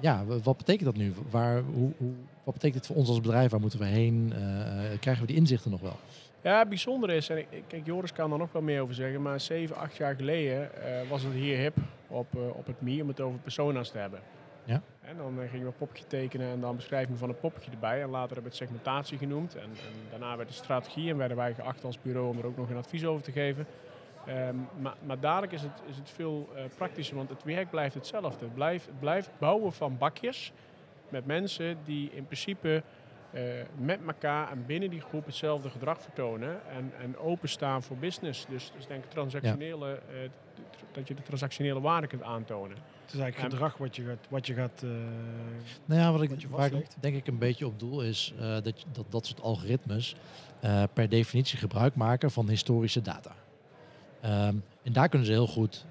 ja, 0.00 0.24
wat 0.24 0.56
betekent 0.56 0.84
dat 0.84 0.96
nu? 0.96 1.12
Waar, 1.30 1.62
hoe, 1.62 1.92
hoe, 1.96 2.12
wat 2.44 2.54
betekent 2.54 2.74
het 2.74 2.86
voor 2.86 2.96
ons 2.96 3.08
als 3.08 3.20
bedrijf? 3.20 3.50
Waar 3.50 3.60
moeten 3.60 3.78
we 3.78 3.84
heen? 3.84 4.32
Uh, 4.34 4.98
krijgen 5.00 5.22
we 5.22 5.26
die 5.26 5.36
inzichten 5.36 5.70
nog 5.70 5.80
wel? 5.80 5.96
Ja, 6.42 6.66
bijzonder 6.66 7.10
is, 7.10 7.28
en 7.28 7.38
ik, 7.38 7.46
kijk, 7.66 7.86
Joris 7.86 8.12
kan 8.12 8.32
er 8.32 8.38
nog 8.38 8.52
wel 8.52 8.62
meer 8.62 8.80
over 8.80 8.94
zeggen, 8.94 9.22
maar 9.22 9.40
7, 9.40 9.76
8 9.76 9.96
jaar 9.96 10.14
geleden 10.14 10.70
uh, 10.78 11.10
was 11.10 11.22
het 11.22 11.32
hier 11.32 11.58
hip 11.58 11.76
op, 12.06 12.26
uh, 12.36 12.48
op 12.56 12.66
het 12.66 12.80
MIE 12.80 13.02
om 13.02 13.08
het 13.08 13.20
over 13.20 13.38
persona's 13.38 13.90
te 13.90 13.98
hebben. 13.98 14.20
Ja. 14.64 14.82
En 15.00 15.16
dan 15.16 15.32
gingen 15.50 15.66
we 15.66 15.66
een 15.66 15.86
popje 15.86 16.06
tekenen 16.06 16.50
en 16.50 16.60
dan 16.60 16.76
beschrijving 16.76 17.18
van 17.18 17.28
een 17.28 17.38
popje 17.38 17.70
erbij. 17.70 18.02
En 18.02 18.08
later 18.08 18.34
hebben 18.34 18.42
we 18.42 18.48
het 18.48 18.68
segmentatie 18.68 19.18
genoemd. 19.18 19.54
En, 19.54 19.62
en 19.62 20.10
daarna 20.10 20.36
werd 20.36 20.48
de 20.48 20.54
strategie 20.54 21.10
en 21.10 21.16
werden 21.16 21.36
wij 21.36 21.54
geacht 21.54 21.84
als 21.84 22.00
bureau 22.02 22.28
om 22.28 22.38
er 22.38 22.46
ook 22.46 22.56
nog 22.56 22.70
een 22.70 22.76
advies 22.76 23.04
over 23.04 23.22
te 23.22 23.32
geven. 23.32 23.66
Um, 24.28 24.68
maar, 24.80 24.94
maar, 25.06 25.20
dadelijk 25.20 25.52
is 25.52 25.62
het, 25.62 25.82
is 25.88 25.96
het 25.96 26.10
veel 26.10 26.48
uh, 26.54 26.62
praktischer, 26.76 27.16
want 27.16 27.28
het 27.28 27.44
werk 27.44 27.70
blijft 27.70 27.94
hetzelfde. 27.94 28.44
Het 28.44 28.54
blijft, 28.54 28.86
het 28.86 29.00
blijft 29.00 29.30
bouwen 29.38 29.72
van 29.72 29.98
bakjes 29.98 30.52
met 31.08 31.26
mensen 31.26 31.78
die 31.84 32.10
in 32.12 32.24
principe 32.24 32.82
uh, 33.34 33.42
met 33.76 34.00
elkaar 34.06 34.50
en 34.50 34.66
binnen 34.66 34.90
die 34.90 35.00
groep 35.00 35.26
hetzelfde 35.26 35.70
gedrag 35.70 36.02
vertonen 36.02 36.60
en, 36.70 36.92
en 37.02 37.18
openstaan 37.18 37.82
voor 37.82 37.96
business. 37.96 38.46
Dus, 38.48 38.72
dus 38.76 38.86
denk 38.86 39.04
transactionele, 39.04 39.86
ja. 39.86 40.22
uh, 40.22 40.30
dat 40.92 41.08
je 41.08 41.14
de 41.14 41.22
transactionele 41.22 41.80
waarde 41.80 42.06
kunt 42.06 42.22
aantonen. 42.22 42.76
Het 43.04 43.14
is 43.14 43.20
eigenlijk 43.20 43.52
gedrag 43.52 43.76
wat 43.76 43.96
je 43.96 44.04
gaat. 44.04 44.26
Wat 44.28 44.46
je 44.46 44.54
gaat 44.54 44.82
nou 45.84 46.00
ja, 46.00 46.12
wat 46.12 46.22
ik, 46.22 46.30
waar 46.48 46.72
ik 46.72 46.86
denk 47.00 47.16
ik 47.16 47.26
een 47.26 47.38
beetje 47.38 47.66
op 47.66 47.78
doel 47.78 48.02
is 48.02 48.34
dat, 48.38 48.84
dat 48.92 49.04
dat 49.08 49.26
soort 49.26 49.40
algoritmes 49.40 50.16
per 50.92 51.08
definitie 51.08 51.58
gebruik 51.58 51.94
maken 51.94 52.30
van 52.30 52.48
historische 52.48 53.02
data. 53.02 53.34
Um, 54.24 54.64
en 54.82 54.92
daar 54.92 55.08
kunnen 55.08 55.26
ze 55.26 55.32
heel 55.32 55.46
goed 55.46 55.86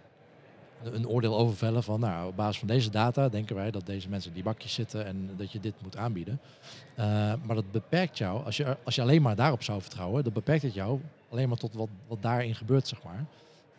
een 0.84 1.08
oordeel 1.08 1.38
over 1.38 1.56
vellen 1.56 1.84
van, 1.84 2.00
nou, 2.00 2.28
op 2.28 2.36
basis 2.36 2.60
van 2.60 2.68
deze 2.68 2.90
data 2.90 3.30
denken 3.30 3.56
wij 3.56 3.72
dat 3.72 3.86
deze 3.86 4.10
mensen 4.10 4.34
die 4.34 4.44
bakjes 4.44 4.74
zitten 4.74 5.06
en 5.06 5.30
dat 5.38 5.52
je 5.52 5.60
dit 5.60 5.74
moet 5.82 5.98
aanbieden. 5.98 6.40
Uh, 7.00 7.06
maar 7.44 7.56
dat 7.56 7.72
beperkt 7.72 8.18
jou, 8.18 8.46
als 8.46 8.58
je, 8.58 8.78
als 8.84 8.96
je 8.96 9.02
alleen 9.02 9.22
maar 9.22 9.36
daarop 9.36 9.64
zou 9.64 9.82
vertrouwen, 9.82 10.24
dat 10.24 10.34
beperkt 10.34 10.64
het 10.64 10.74
jou 10.74 11.00
alleen 11.30 11.50
maar 11.50 11.58
tot 11.58 11.74
wat, 11.74 11.90
wat 12.08 12.22
daarin 12.22 12.56
gebeurt, 12.56 12.88
zeg 12.88 13.04
maar. 13.04 13.26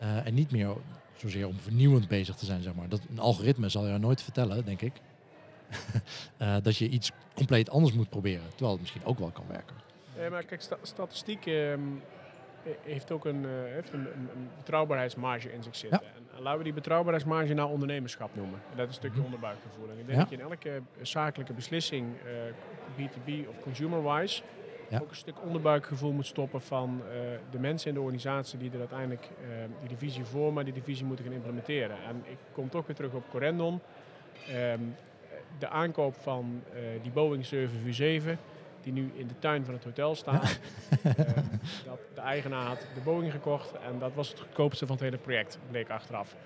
Uh, 0.03 0.27
en 0.27 0.35
niet 0.35 0.51
meer 0.51 0.77
zozeer 1.17 1.47
om 1.47 1.59
vernieuwend 1.59 2.09
bezig 2.09 2.37
te 2.37 2.45
zijn, 2.45 2.63
zeg 2.63 2.75
maar. 2.75 2.89
Dat, 2.89 3.01
een 3.11 3.19
algoritme 3.19 3.69
zal 3.69 3.87
jou 3.87 3.99
nooit 3.99 4.23
vertellen, 4.23 4.65
denk 4.65 4.81
ik, 4.81 4.93
uh, 6.39 6.57
dat 6.63 6.77
je 6.77 6.89
iets 6.89 7.11
compleet 7.35 7.71
anders 7.71 7.95
moet 7.95 8.09
proberen, 8.09 8.49
terwijl 8.49 8.71
het 8.71 8.81
misschien 8.81 9.05
ook 9.05 9.19
wel 9.19 9.31
kan 9.31 9.45
werken. 9.49 9.77
Ja, 10.19 10.31
maar 10.31 10.45
kijk, 10.45 10.61
sta 10.61 10.77
statistiek 10.83 11.47
um, 11.47 12.03
heeft 12.83 13.11
ook 13.11 13.25
een, 13.25 13.43
uh, 13.43 13.51
heeft 13.51 13.93
een, 13.93 14.01
een, 14.01 14.29
een, 14.35 14.49
betrouwbaarheidsmarge 14.57 15.53
in 15.53 15.63
zich 15.63 15.77
zitten. 15.77 16.01
Ja. 16.03 16.37
En 16.37 16.43
laten 16.43 16.59
we 16.59 16.65
die 16.65 16.73
betrouwbaarheidsmarge 16.73 17.55
nou 17.55 17.71
ondernemerschap 17.71 18.31
noemen. 18.35 18.61
En 18.71 18.77
dat 18.77 18.89
is 18.89 18.89
een 18.89 18.95
stukje 18.95 19.17
mhm. 19.17 19.25
onderbuikgevoel. 19.25 19.85
En 19.91 19.99
ik 19.99 20.07
denk 20.07 20.19
ja. 20.19 20.19
dat 20.19 20.31
je 20.31 20.37
in 20.37 20.43
elke 20.43 20.83
zakelijke 21.03 21.53
beslissing, 21.53 22.07
uh, 22.97 23.07
B2B 23.07 23.49
of 23.49 23.61
consumer-wise, 23.61 24.43
Ja. 24.89 24.99
ook 24.99 25.11
een 25.11 25.17
stuk 25.17 25.43
onderbuikgevoel 25.43 26.13
moet 26.13 26.27
stoppen 26.27 26.61
van 26.61 27.03
eh, 27.03 27.19
de 27.51 27.59
mensen 27.59 27.89
in 27.89 27.95
de 27.95 28.01
organisatie 28.01 28.59
die 28.59 28.71
er 28.73 28.79
uiteindelijk 28.79 29.23
eh, 29.23 29.49
die 29.81 29.89
divisie 29.89 30.25
vormen, 30.25 30.65
die 30.65 30.75
divisie 30.75 31.05
moeten 31.05 31.25
gaan 31.25 31.35
implementeren. 31.35 31.97
En 32.09 32.23
ik 32.25 32.39
kom 32.53 32.69
toch 32.69 32.87
weer 32.87 32.97
terug 32.97 33.13
op 33.13 33.31
Corendon. 33.31 33.81
Ehm, 34.49 34.81
de 35.59 35.69
aankoop 35.69 36.15
van 36.15 36.63
eh, 36.73 36.81
die 37.03 37.11
Boeing 37.11 37.47
747, 37.47 38.39
die 38.83 38.93
nu 38.93 39.13
in 39.15 39.27
de 39.27 39.39
tuin 39.39 39.65
van 39.65 39.75
het 39.75 39.85
hotel 39.85 40.15
staat. 40.15 40.59
Ehm, 41.03 41.25
dat 41.85 41.99
de 42.15 42.21
eigenaar 42.21 42.67
had 42.67 42.81
de 42.95 43.01
Boeing 43.01 43.33
gekocht 43.33 43.73
en 43.73 43.99
dat 43.99 44.15
was 44.15 44.29
het 44.29 44.41
goedkoopste 44.41 44.87
van 44.87 44.95
het 44.97 45.05
hele 45.05 45.17
project, 45.19 45.59
bleek 45.71 45.91
achteraf. 45.91 46.37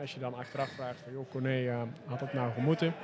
Als 0.00 0.14
je 0.14 0.20
dan 0.20 0.34
achteraf 0.34 0.68
vraagt 0.68 1.00
van, 1.04 1.12
joh 1.12 1.30
Corné, 1.30 1.68
eh, 1.68 1.82
had 2.04 2.20
het 2.20 2.32
nou 2.32 2.52
gemoeten? 2.52 2.94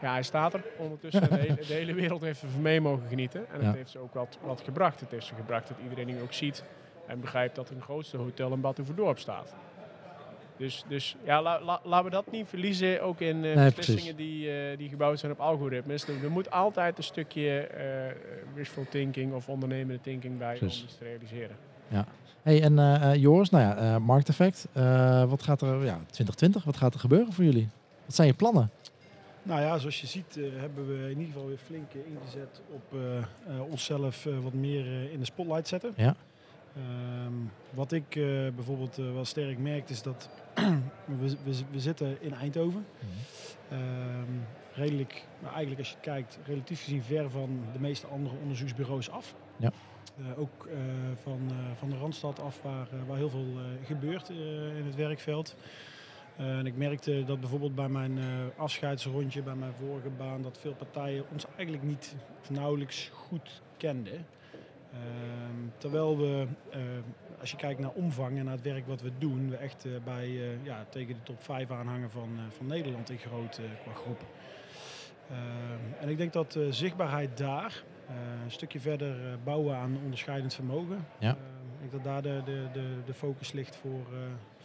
Ja, 0.00 0.12
hij 0.12 0.22
staat 0.22 0.54
er 0.54 0.64
ondertussen. 0.78 1.22
en 1.22 1.28
de, 1.28 1.36
hele, 1.42 1.54
de 1.66 1.72
hele 1.72 1.94
wereld 1.94 2.20
heeft 2.20 2.42
er 2.42 2.48
van 2.48 2.62
mee 2.62 2.80
mogen 2.80 3.08
genieten. 3.08 3.46
En 3.52 3.60
Ja. 3.60 3.66
het 3.66 3.76
heeft 3.76 3.90
ze 3.90 3.98
ook 3.98 4.14
wat, 4.14 4.38
wat 4.42 4.60
gebracht. 4.60 5.00
Het 5.00 5.10
heeft 5.10 5.26
ze 5.26 5.34
gebracht 5.34 5.68
dat 5.68 5.76
iedereen 5.82 6.06
nu 6.06 6.20
ook 6.20 6.32
ziet 6.32 6.64
en 7.06 7.20
begrijpt 7.20 7.54
dat 7.54 7.70
een 7.70 7.82
grootste 7.82 8.16
hotel 8.16 8.52
in 8.52 8.60
Bad 8.60 8.78
Oeverdorp 8.78 9.18
staat. 9.18 9.54
Dus, 10.56 10.84
dus 10.88 11.16
ja, 11.24 11.42
la- 11.42 11.60
la- 11.62 11.80
laten 11.84 12.04
we 12.04 12.10
dat 12.10 12.30
niet 12.30 12.48
verliezen, 12.48 13.02
ook 13.02 13.20
in 13.20 13.44
eh, 13.44 13.54
Nee, 13.54 13.72
beslissingen 13.74 14.16
die, 14.16 14.50
eh, 14.50 14.78
die 14.78 14.88
gebouwd 14.88 15.18
zijn 15.18 15.32
op 15.32 15.40
algoritmes. 15.40 16.08
Er, 16.08 16.24
er 16.24 16.30
moet 16.30 16.50
altijd 16.50 16.98
een 16.98 17.04
stukje 17.04 17.60
eh, 17.60 18.12
wishful 18.54 18.86
thinking 18.90 19.32
of 19.34 19.48
ondernemende 19.48 20.00
thinking 20.00 20.38
bij 20.38 20.56
Precies. 20.58 20.78
om 20.80 20.84
iets 20.86 20.96
te 20.98 21.04
realiseren. 21.04 21.56
Hey, 22.42 22.62
en 22.62 23.18
Joris, 23.20 23.50
nou 23.50 23.64
ja, 23.64 23.76
eh 23.76 23.96
markteffect. 24.00 24.66
Eh, 24.72 25.24
wat 25.30 25.42
gaat 25.42 25.60
er, 25.62 25.68
ja, 25.84 25.94
2020, 25.96 26.64
wat 26.64 26.76
gaat 26.76 26.94
er 26.94 27.00
gebeuren 27.00 27.32
voor 27.32 27.44
jullie? 27.44 27.68
Wat 28.04 28.14
zijn 28.14 28.28
je 28.28 28.34
plannen? 28.34 28.70
Nou 29.42 29.60
ja, 29.60 29.78
zoals 29.78 30.00
je 30.00 30.06
ziet 30.06 30.36
eh, 30.36 30.44
hebben 30.60 30.86
we 30.88 31.02
in 31.02 31.08
ieder 31.18 31.24
geval 31.32 31.46
weer 31.46 31.58
flink 31.66 31.90
ingezet 31.92 32.60
op 32.72 32.82
eh, 32.98 33.16
eh, 33.18 33.24
onszelf 33.70 34.26
eh, 34.26 34.32
wat 34.42 34.52
meer 34.52 35.10
in 35.12 35.18
de 35.18 35.24
spotlight 35.24 35.68
zetten. 35.68 35.92
Ja. 35.96 36.14
Ehm, 36.76 37.32
wat 37.70 37.92
ik 37.92 38.16
eh, 38.16 38.24
bijvoorbeeld 38.54 38.98
eh, 38.98 39.12
wel 39.12 39.24
sterk 39.24 39.58
merk 39.58 39.88
is 39.88 40.02
dat 40.02 40.28
we, 41.20 41.36
we, 41.44 41.60
we 41.70 41.80
zitten 41.80 42.22
in 42.22 42.34
Eindhoven. 42.34 42.86
Ehm, 43.70 44.32
redelijk, 44.72 45.26
nou 45.40 45.52
eigenlijk 45.52 45.80
als 45.80 45.90
je 45.90 45.96
kijkt, 46.00 46.38
relatief 46.46 46.82
gezien 46.82 47.02
ver 47.02 47.30
van 47.30 47.64
de 47.72 47.80
meeste 47.80 48.06
andere 48.06 48.36
onderzoeksbureaus 48.42 49.10
af. 49.10 49.34
Ja. 49.56 49.72
Eh, 50.18 50.38
ook 50.38 50.68
van, 51.22 51.50
van 51.74 51.90
de 51.90 51.96
Randstad 51.96 52.40
af, 52.40 52.62
waar, 52.62 52.88
waar 53.06 53.16
heel 53.16 53.30
veel 53.30 53.46
gebeurt 53.84 54.28
in 54.76 54.84
het 54.84 54.94
werkveld. 54.94 55.56
En 56.36 56.66
ik 56.66 56.76
merkte 56.76 57.24
dat 57.24 57.40
bijvoorbeeld 57.40 57.74
bij 57.74 57.88
mijn 57.88 58.18
afscheidsrondje, 58.56 59.42
bij 59.42 59.54
mijn 59.54 59.72
vorige 59.72 60.08
baan, 60.08 60.42
dat 60.42 60.58
veel 60.58 60.74
partijen 60.74 61.24
ons 61.32 61.44
eigenlijk 61.56 61.82
niet 61.82 62.14
nauwelijks 62.48 63.10
goed 63.12 63.62
kenden. 63.76 64.26
Ehm, 64.94 65.68
terwijl 65.78 66.18
we, 66.18 66.46
eh, 66.70 66.80
als 67.40 67.52
je 67.52 67.56
kijkt 67.58 67.80
naar 67.80 67.90
omvang 67.90 68.38
en 68.38 68.44
naar 68.44 68.54
het 68.54 68.62
werk 68.62 68.86
wat 68.86 69.00
we 69.00 69.10
doen, 69.18 69.50
we 69.50 69.56
echt 69.56 69.84
eh, 69.84 69.92
bij, 70.04 70.24
eh, 70.24 70.64
ja, 70.64 70.84
tegen 70.88 71.14
de 71.14 71.22
top 71.22 71.42
5 71.42 71.70
aanhangen 71.70 72.10
van, 72.10 72.30
eh, 72.36 72.42
van 72.56 72.66
Nederland 72.66 73.10
in 73.10 73.18
groot 73.18 73.60
qua 73.82 73.92
groep. 73.92 74.24
Ehm, 75.30 76.00
en 76.00 76.08
ik 76.08 76.16
denk 76.16 76.32
dat 76.32 76.58
zichtbaarheid 76.70 77.36
daar, 77.36 77.82
een 78.44 78.50
stukje 78.50 78.80
verder 78.80 79.38
bouwen 79.44 79.76
aan 79.76 79.98
onderscheidend 80.04 80.54
vermogen, 80.54 81.06
Ja. 81.18 81.28
Ehm, 81.28 81.84
ik 81.84 81.90
denk 81.90 81.92
dat 81.92 82.04
daar 82.04 82.22
de, 82.22 82.42
de, 82.44 82.68
de, 82.72 82.96
de 83.04 83.14
focus 83.14 83.52
ligt 83.52 83.76
voor, 83.76 84.06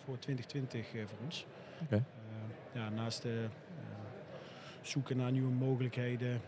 voor 0.04 0.20
2020 0.20 0.94
eh, 0.94 1.02
voor 1.06 1.18
ons. 1.24 1.46
Ehm, 1.90 2.02
ja, 2.80 2.90
naast 2.90 3.22
de 3.22 3.48
zoeken 4.82 5.18
naar 5.18 5.32
nieuwe 5.32 5.52
mogelijkheden, 5.52 6.42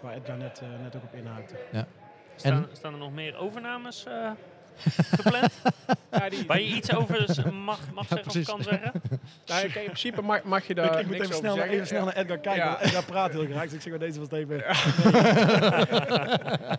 waar 0.00 0.14
Edgar 0.14 0.36
net, 0.36 0.62
net 0.82 0.96
ook 0.96 1.02
op 1.02 1.14
inhaakte. 1.14 1.54
Staan, 2.36 2.66
staan 2.72 2.92
er 2.92 2.98
nog 2.98 3.12
meer 3.12 3.36
overnames 3.36 4.04
eh, 4.06 4.30
gepland? 5.16 5.52
Ja, 6.12 6.28
die, 6.28 6.46
Waar 6.46 6.60
je 6.60 6.66
iets 6.66 6.94
over 6.94 7.52
mag, 7.54 7.78
mag 7.94 8.06
zeggen 8.08 8.40
of 8.40 8.46
kan 8.46 8.62
zeggen? 8.62 8.92
nou, 9.46 9.64
in 9.64 9.70
principe 9.72 10.22
mag, 10.22 10.42
mag 10.42 10.66
je 10.66 10.74
daar 10.74 11.00
ik 11.00 11.06
moet 11.06 11.18
niks 11.18 11.26
even 11.26 11.26
over 11.26 11.36
snel, 11.36 11.54
zeggen. 11.54 11.72
even 11.74 11.86
snel 11.86 12.04
naar 12.04 12.14
Edgar 12.16 12.38
kijken, 12.38 12.62
Ja. 12.64 12.68
want 12.70 12.80
Edgar 12.82 13.04
praat 13.04 13.32
heel 13.32 13.44
graag. 13.44 13.62
Dus 13.62 13.72
ik 13.72 13.80
zeg 13.80 13.90
maar 13.90 13.98
deze 14.00 14.18
was 14.20 14.28
het 14.30 14.38
even... 14.38 14.56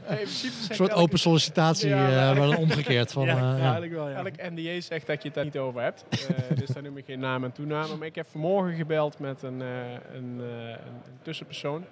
Nee, 0.10 0.22
Een 0.22 0.28
soort 0.76 0.90
elke- 0.90 0.94
open 1.02 1.20
sollicitatie, 1.20 1.90
Ja, 1.90 2.08
eh, 2.08 2.38
maar- 2.38 2.48
dan 2.48 2.56
omgekeerd. 2.58 3.12
Van, 3.12 3.26
Ja, 3.26 3.32
eh, 3.36 3.40
Ja, 3.42 3.50
ja. 3.56 3.62
eigenlijk 3.62 3.94
wel, 3.94 4.10
ja. 4.10 4.16
Elk 4.18 4.36
NDA 4.56 4.82
zegt 4.82 5.08
dat 5.08 5.18
je 5.22 5.28
het 5.28 5.34
daar 5.34 5.44
niet 5.46 5.58
over 5.58 5.82
hebt. 5.82 6.06
Eh, 6.10 6.58
dus 6.58 6.68
daar 6.70 6.84
noem 6.84 6.98
ik 6.98 7.06
geen 7.06 7.20
naam 7.20 7.44
en 7.44 7.52
toename. 7.52 7.96
Maar 7.96 8.08
ik 8.08 8.16
heb 8.16 8.28
vanmorgen 8.32 8.76
gebeld 8.76 9.20
met 9.20 9.44
een, 9.44 9.62
eh, 9.62 9.68
een, 10.14 10.42
eh, 10.42 10.70
een, 10.70 10.78
een 11.06 11.20
tussenpersoon. 11.22 11.86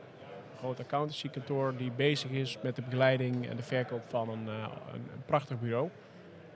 Groot 0.61 0.79
accountancykantoor 0.79 1.73
die 1.77 1.91
bezig 1.91 2.31
is 2.31 2.57
met 2.61 2.75
de 2.75 2.81
begeleiding 2.81 3.49
en 3.49 3.55
de 3.55 3.63
verkoop 3.63 4.01
van 4.07 4.29
een, 4.29 4.47
eh, 4.47 4.67
een, 4.93 5.23
prachtig 5.25 5.59
bureau. 5.59 5.89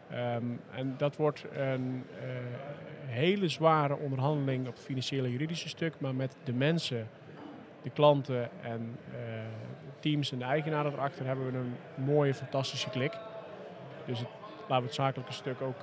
Ehm, 0.10 0.44
en 0.72 0.94
dat 0.98 1.16
wordt 1.16 1.46
een 1.54 2.04
eh, 2.20 2.28
hele 3.06 3.48
zware 3.48 3.98
onderhandeling 3.98 4.68
op 4.68 4.74
het 4.74 4.84
financiële 4.84 5.32
juridische 5.32 5.70
stuk. 5.70 5.94
Maar 5.98 6.16
met 6.16 6.36
de 6.44 6.54
mensen, 6.54 7.08
de 7.82 7.90
klanten 7.90 8.50
en 8.62 8.98
eh, 9.12 9.20
teams 10.00 10.32
en 10.32 10.38
de 10.38 10.46
eigenaren 10.46 10.94
erachter 10.94 11.26
hebben 11.26 11.52
we 11.52 11.58
een 11.58 11.76
mooie, 12.06 12.34
fantastische 12.34 12.90
klik. 12.90 13.18
Dus 14.06 14.20
laten 14.60 14.78
we 14.78 14.84
het 14.84 14.94
zakelijke 14.94 15.34
stuk 15.34 15.62
ook 15.62 15.82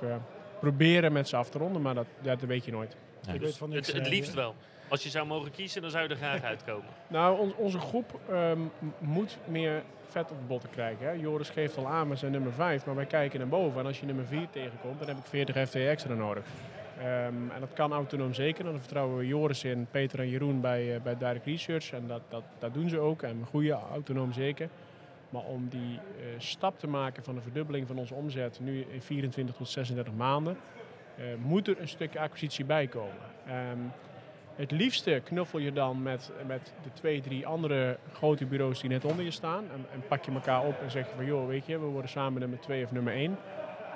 proberen 0.59 1.11
met 1.11 1.27
ze 1.27 1.35
af 1.35 1.49
te 1.49 1.57
ronden. 1.57 1.81
Maar 1.81 1.95
dat, 1.95 2.07
dat 2.21 2.41
weet 2.41 2.65
je 2.65 2.71
nooit. 2.71 2.95
Ja. 3.27 3.33
Ik 3.33 3.41
weet 3.41 3.57
van 3.57 3.69
niks, 3.69 3.87
Het, 3.87 3.95
het 3.95 4.05
eh, 4.05 4.11
liefst 4.11 4.33
wel. 4.33 4.55
Als 4.87 5.03
je 5.03 5.09
zou 5.09 5.27
mogen 5.27 5.51
kiezen, 5.51 5.81
dan 5.81 5.91
zou 5.91 6.03
je 6.03 6.09
er 6.09 6.15
graag 6.15 6.43
uitkomen. 6.53 6.89
Nou, 7.07 7.39
on- 7.39 7.55
onze 7.55 7.79
groep 7.79 8.19
ehm, 8.29 8.59
moet 8.99 9.37
meer 9.47 9.83
vet 10.09 10.31
op 10.31 10.37
de 10.39 10.45
botten 10.47 10.69
krijgen. 10.69 11.05
Hè. 11.05 11.11
Joris 11.11 11.49
geeft 11.49 11.77
al 11.77 11.87
aan, 11.87 12.09
we 12.09 12.15
zijn 12.15 12.31
nummer 12.31 12.51
5, 12.53 12.85
maar 12.85 12.95
wij 12.95 13.05
kijken 13.05 13.39
naar 13.39 13.47
boven. 13.47 13.79
En 13.79 13.85
als 13.85 13.99
je 13.99 14.05
nummer 14.05 14.25
4 14.25 14.47
tegenkomt, 14.49 14.99
dan 14.99 15.07
heb 15.07 15.17
ik 15.17 15.25
40 15.25 15.67
FTE 15.69 15.87
extra 15.87 16.13
nodig. 16.13 16.43
Ehm, 16.99 17.07
en 17.53 17.59
dat 17.59 17.73
kan 17.73 17.91
autonoom 17.93 18.33
zeker. 18.33 18.63
Dan 18.63 18.79
vertrouwen 18.79 19.17
we 19.17 19.27
Joris 19.27 19.63
in, 19.63 19.87
Peter 19.91 20.19
en 20.19 20.29
Jeroen 20.29 20.61
bij, 20.61 20.95
eh, 20.95 21.01
bij 21.01 21.17
Direct 21.17 21.45
Research. 21.45 21.91
En 21.91 22.07
dat, 22.07 22.21
dat, 22.29 22.43
dat 22.59 22.73
doen 22.73 22.89
ze 22.89 22.99
ook. 22.99 23.21
En 23.21 23.39
we 23.39 23.45
groeien 23.45 23.79
autonoom 23.91 24.33
zeker. 24.33 24.69
Maar 25.29 25.41
om 25.43 25.67
die 25.69 25.99
eh, 26.19 26.25
stap 26.37 26.79
te 26.79 26.87
maken 26.87 27.23
van 27.23 27.35
een 27.35 27.41
verdubbeling 27.41 27.87
van 27.87 27.97
onze 27.97 28.13
omzet, 28.13 28.59
nu 28.61 28.85
in 28.91 29.01
24 29.01 29.55
tot 29.55 29.69
36 29.69 30.13
maanden, 30.13 30.57
moet 31.37 31.67
er 31.67 31.81
een 31.81 31.87
stukje 31.87 32.19
acquisitie 32.19 32.65
bij 32.65 32.87
komen. 32.87 33.31
Ehm, 33.47 33.79
het 34.55 34.71
liefste 34.71 35.21
knuffel 35.23 35.59
je 35.59 35.73
dan 35.73 36.01
met, 36.01 36.31
met 36.47 36.73
de 36.83 36.89
twee, 36.93 37.21
drie 37.21 37.47
andere 37.47 37.97
grote 38.13 38.45
bureaus 38.45 38.81
die 38.81 38.89
net 38.89 39.05
onder 39.05 39.25
je 39.25 39.31
staan. 39.31 39.63
En, 39.73 39.85
en 39.93 40.03
pak 40.07 40.25
je 40.25 40.31
elkaar 40.31 40.65
op 40.65 40.81
en 40.81 40.91
zeg 40.91 41.09
je 41.09 41.15
van 41.15 41.25
joh, 41.25 41.47
weet 41.47 41.65
je, 41.65 41.79
we 41.79 41.85
worden 41.85 42.09
samen 42.09 42.39
nummer 42.39 42.59
twee 42.59 42.83
of 42.83 42.91
nummer 42.91 43.13
één. 43.13 43.37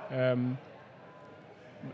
Ehm, 0.09 0.39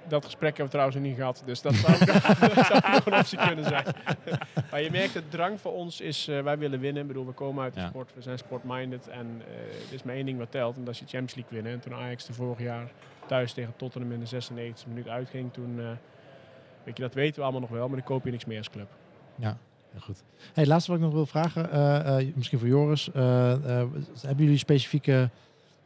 dat 0.07 0.25
gesprek 0.25 0.57
hebben 0.57 0.65
we 0.65 0.71
trouwens 0.71 0.97
nog 0.97 1.05
niet 1.07 1.15
gehad, 1.17 1.41
dus 1.45 1.61
dat 1.61 1.73
zou, 1.73 1.97
dat 2.55 2.65
zou 2.65 2.81
nog 2.91 3.05
een 3.05 3.13
optie 3.17 3.37
kunnen 3.37 3.65
zijn. 3.65 3.85
maar 4.71 4.81
je 4.81 4.91
merkt, 4.91 5.13
het 5.13 5.31
drang 5.31 5.61
voor 5.61 5.73
ons 5.73 6.01
is, 6.01 6.27
eh, 6.27 6.41
wij 6.41 6.57
willen 6.57 6.79
winnen. 6.79 7.01
Ik 7.01 7.07
bedoel, 7.07 7.25
we 7.25 7.31
komen 7.31 7.63
uit 7.63 7.73
de 7.73 7.79
Ja. 7.79 7.87
sport, 7.87 8.11
we 8.15 8.21
zijn 8.21 8.37
sportminded 8.37 9.07
en 9.07 9.41
eh 9.47 9.87
er 9.87 9.93
is 9.93 10.03
maar 10.03 10.15
één 10.15 10.25
ding 10.25 10.37
wat 10.37 10.51
telt. 10.51 10.75
En 10.77 10.83
dat 10.83 10.93
is 10.93 10.99
je 10.99 11.05
Champions 11.05 11.35
League 11.35 11.53
winnen. 11.53 11.71
En 11.73 11.79
toen 11.79 11.93
Ajax 11.93 12.25
de 12.25 12.33
vorig 12.33 12.59
jaar 12.59 12.91
thuis 13.27 13.53
tegen 13.53 13.73
Tottenham 13.75 14.11
in 14.11 14.19
de 14.19 14.25
96 14.25 14.87
minuut 14.87 15.07
uitging, 15.07 15.53
toen, 15.53 15.79
eh, 15.79 15.85
weet 16.83 16.97
je, 16.97 17.03
dat 17.03 17.13
weten 17.13 17.35
we 17.35 17.41
allemaal 17.41 17.61
nog 17.61 17.69
wel, 17.69 17.87
maar 17.87 17.97
dan 17.97 18.05
koop 18.05 18.25
je 18.25 18.31
niks 18.31 18.45
meer 18.45 18.57
als 18.57 18.69
club. 18.69 18.87
Ja, 19.35 19.57
heel 19.91 20.01
goed. 20.01 20.23
Hey, 20.53 20.65
laatste 20.65 20.91
wat 20.91 20.99
ik 20.99 21.05
nog 21.05 21.13
wil 21.15 21.25
vragen, 21.25 21.71
eh, 21.71 22.19
eh, 22.19 22.27
misschien 22.35 22.59
voor 22.59 22.67
Joris. 22.67 23.11
eh, 23.11 23.51
eh, 23.53 23.87
hebben 24.21 24.43
jullie 24.45 24.57
specifieke 24.57 25.29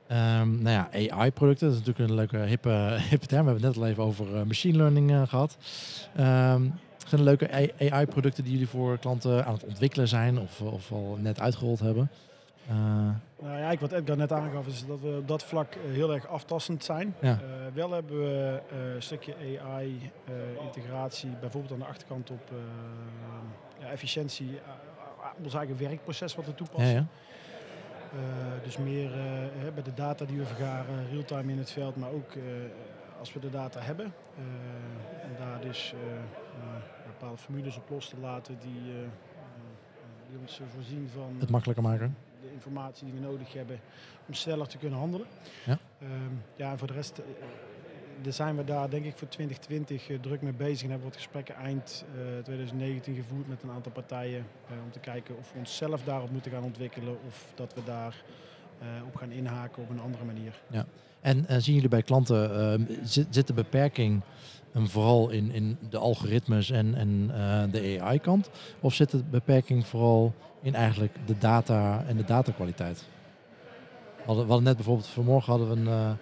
ehm, 0.07 0.61
nou 0.61 0.69
ja, 0.69 0.89
AI-producten? 1.11 1.67
Dat 1.67 1.77
is 1.77 1.85
natuurlijk 1.85 2.09
een 2.09 2.15
leuke 2.15 2.37
hippe, 2.37 2.97
hippe 3.09 3.25
term. 3.27 3.45
We 3.45 3.51
hebben 3.51 3.67
het 3.67 3.75
net 3.75 3.83
al 3.83 3.89
even 3.89 4.03
over 4.03 4.35
eh, 4.35 4.43
machine 4.43 4.77
learning 4.77 5.11
eh, 5.11 5.21
gehad. 5.27 5.57
Zijn 7.07 7.21
er 7.21 7.25
leuke 7.25 7.73
AI-producten 7.91 8.43
die 8.43 8.51
jullie 8.53 8.67
voor 8.67 8.97
klanten 8.97 9.45
aan 9.45 9.53
het 9.53 9.63
ontwikkelen 9.63 10.07
zijn 10.07 10.39
of, 10.39 10.61
of 10.61 10.91
al 10.91 11.17
net 11.21 11.39
uitgerold 11.39 11.79
hebben? 11.79 12.09
Eh, 12.67 12.75
Nou 13.41 13.57
ja, 13.59 13.75
wat 13.79 13.91
Edgar 13.91 14.17
net 14.17 14.31
aangaf 14.31 14.67
is 14.67 14.85
dat 14.85 14.99
we 15.01 15.15
op 15.17 15.27
dat 15.27 15.43
vlak 15.43 15.73
eh, 15.73 15.91
heel 15.91 16.13
erg 16.13 16.27
aftastend 16.27 16.83
zijn. 16.83 17.15
Ja. 17.21 17.31
Eh, 17.31 17.39
wel 17.73 17.91
hebben 17.91 18.19
we 18.19 18.61
eh, 18.71 18.93
een 18.95 19.01
stukje 19.01 19.33
AI-integratie, 19.63 21.29
bijvoorbeeld 21.39 21.73
aan 21.73 21.79
de 21.79 21.85
achterkant 21.85 22.31
op 22.31 22.51
eh, 22.51 22.57
ja, 23.79 23.91
efficiëntie, 23.91 24.49
uh, 24.49 25.43
ons 25.43 25.53
eigen 25.53 25.77
werkproces 25.77 26.35
wat 26.35 26.45
we 26.45 26.51
ja, 26.51 26.57
toepassen. 26.57 26.93
ja. 26.95 27.05
Eh, 28.13 28.63
dus 28.63 28.77
meer 28.77 29.11
eh, 29.13 29.73
bij 29.73 29.83
de 29.83 29.93
data 29.93 30.25
die 30.25 30.37
we 30.37 30.45
vergaren, 30.45 31.09
real-time 31.09 31.51
in 31.51 31.57
het 31.57 31.71
veld, 31.71 31.95
maar 31.95 32.11
ook 32.11 32.31
eh, 32.31 32.41
als 33.19 33.33
we 33.33 33.39
de 33.39 33.49
data 33.49 33.79
hebben. 33.79 34.13
en 35.21 35.35
daar 35.37 35.61
dus 35.61 35.93
eh, 35.93 36.19
bepaalde 37.05 37.37
formules 37.37 37.77
op 37.77 37.89
los 37.89 38.09
te 38.09 38.17
laten 38.21 38.57
die, 38.59 38.81
die 40.29 40.39
ons 40.39 40.61
voorzien 40.73 41.09
van 41.13 41.35
Het 41.39 41.49
makkelijker 41.49 41.83
maken. 41.83 42.17
de 42.41 42.51
informatie 42.53 43.05
die 43.11 43.19
we 43.21 43.27
nodig 43.27 43.53
hebben 43.53 43.79
om 44.27 44.33
sneller 44.33 44.67
te 44.67 44.77
kunnen 44.77 44.99
handelen. 44.99 45.27
Ja. 45.65 45.77
Ehm, 46.01 46.11
ja, 46.55 46.71
en 46.71 46.77
voor 46.77 46.87
de 46.87 46.93
rest 46.93 47.21
daar 48.21 48.33
zijn 48.33 48.55
we 48.55 48.63
daar 48.63 48.89
denk 48.89 49.05
ik 49.05 49.17
voor 49.17 49.27
2020 49.27 50.09
eh, 50.09 50.19
druk 50.19 50.41
mee 50.41 50.53
bezig 50.53 50.83
en 50.83 50.89
hebben 50.89 51.07
we 51.07 51.13
wat 51.13 51.23
gesprekken 51.23 51.55
eind 51.55 52.05
eh, 52.15 52.43
2019 52.43 53.15
gevoerd 53.15 53.47
met 53.47 53.63
een 53.63 53.71
aantal 53.71 53.91
partijen 53.91 54.45
eh, 54.67 54.73
om 54.83 54.91
te 54.91 54.99
kijken 54.99 55.37
of 55.37 55.51
we 55.53 55.59
onszelf 55.59 56.03
daarop 56.03 56.31
moeten 56.31 56.51
gaan 56.51 56.63
ontwikkelen 56.63 57.17
of 57.27 57.45
dat 57.55 57.73
we 57.73 57.83
daar 57.83 58.23
op 59.07 59.15
gaan 59.15 59.31
inhaken 59.31 59.83
op 59.83 59.89
een 59.89 59.99
andere 59.99 60.23
manier. 60.25 60.61
Ja. 60.67 60.85
En 61.21 61.45
zien 61.61 61.73
jullie 61.73 61.89
bij 61.89 62.01
klanten, 62.01 62.79
uh, 62.79 62.97
zit, 63.03 63.27
zit 63.29 63.47
de 63.47 63.53
beperking 63.53 64.21
hem 64.71 64.87
vooral 64.87 65.29
in, 65.29 65.51
in 65.51 65.77
de 65.89 65.97
algoritmes 65.97 66.69
en, 66.69 66.95
en 66.95 67.27
de 67.71 67.97
AI-kant? 68.01 68.49
Of 68.79 68.93
zit 68.93 69.11
de 69.11 69.23
beperking 69.29 69.87
vooral 69.87 70.33
in 70.61 70.75
eigenlijk 70.75 71.17
de 71.25 71.37
data 71.37 72.03
en 72.07 72.17
de 72.17 72.23
datakwaliteit? 72.23 73.05
We 74.17 74.23
hadden, 74.25 74.43
we 74.43 74.49
hadden 74.49 74.67
net 74.67 74.75
bijvoorbeeld, 74.75 75.07
vanmorgen 75.07 75.51
hadden 75.51 75.69
we 75.69 75.89
een, 75.89 76.17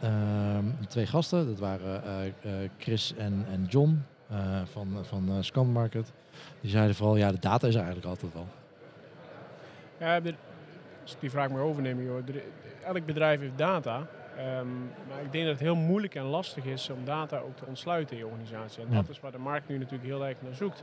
Ehm, 0.00 0.64
twee 0.88 1.06
gasten, 1.06 1.46
dat 1.46 1.58
waren 1.58 2.04
eh, 2.04 2.26
eh, 2.26 2.70
Chris 2.78 3.14
en, 3.14 3.46
en 3.50 3.64
John 3.64 4.04
eh, 4.28 4.62
van, 4.64 4.98
van 5.02 5.44
Scan 5.44 5.66
Market. 5.66 6.12
Die 6.60 6.70
zeiden 6.70 6.94
vooral, 6.94 7.16
ja, 7.16 7.30
de 7.30 7.38
data 7.38 7.66
is 7.66 7.74
er 7.74 7.82
eigenlijk 7.82 8.08
altijd 8.08 8.32
wel. 8.32 8.46
Ja, 9.98 10.20
als 11.02 11.12
ik 11.12 11.20
die 11.20 11.30
vraag 11.30 11.50
maar 11.50 11.62
overneem, 11.62 12.02
joh. 12.02 12.22
elk 12.84 13.06
bedrijf 13.06 13.40
heeft 13.40 13.58
data. 13.58 14.06
Ehm, 14.36 14.66
maar 15.08 15.22
ik 15.22 15.32
denk 15.32 15.44
dat 15.44 15.52
het 15.52 15.62
heel 15.62 15.74
moeilijk 15.74 16.14
en 16.14 16.24
lastig 16.24 16.64
is 16.64 16.90
om 16.90 17.04
data 17.04 17.38
ook 17.38 17.56
te 17.56 17.64
ontsluiten 17.66 18.16
in 18.16 18.22
je 18.22 18.30
organisatie. 18.30 18.82
En 18.82 18.94
dat 18.94 19.08
is 19.08 19.20
waar 19.20 19.32
de 19.32 19.38
markt 19.38 19.68
nu 19.68 19.78
natuurlijk 19.78 20.04
heel 20.04 20.26
erg 20.26 20.36
naar 20.42 20.54
zoekt. 20.54 20.82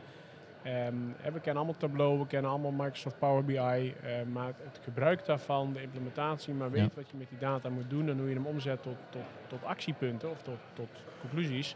Um, 0.65 1.15
we 1.23 1.39
kennen 1.39 1.55
allemaal 1.55 1.77
Tableau, 1.77 2.19
we 2.19 2.27
kennen 2.27 2.51
allemaal 2.51 2.71
Microsoft 2.71 3.19
Power 3.19 3.45
BI, 3.45 3.53
uh, 3.53 3.85
eh, 4.19 4.27
maar 4.27 4.53
het 4.63 4.79
gebruik 4.83 5.25
daarvan, 5.25 5.73
de 5.73 5.81
implementatie, 5.81 6.53
maar 6.53 6.71
weet 6.71 6.95
wat 6.95 7.09
je 7.09 7.17
met 7.17 7.29
die 7.29 7.37
data 7.37 7.69
moet 7.69 7.89
doen 7.89 8.09
en 8.09 8.17
hoe 8.17 8.27
je 8.27 8.35
hem 8.35 8.45
omzet 8.45 8.83
tot, 8.83 8.95
tot, 9.09 9.21
tot 9.47 9.63
actiepunten 9.63 10.29
of 10.29 10.41
tot, 10.41 10.57
tot 10.73 10.89
conclusies, 11.19 11.75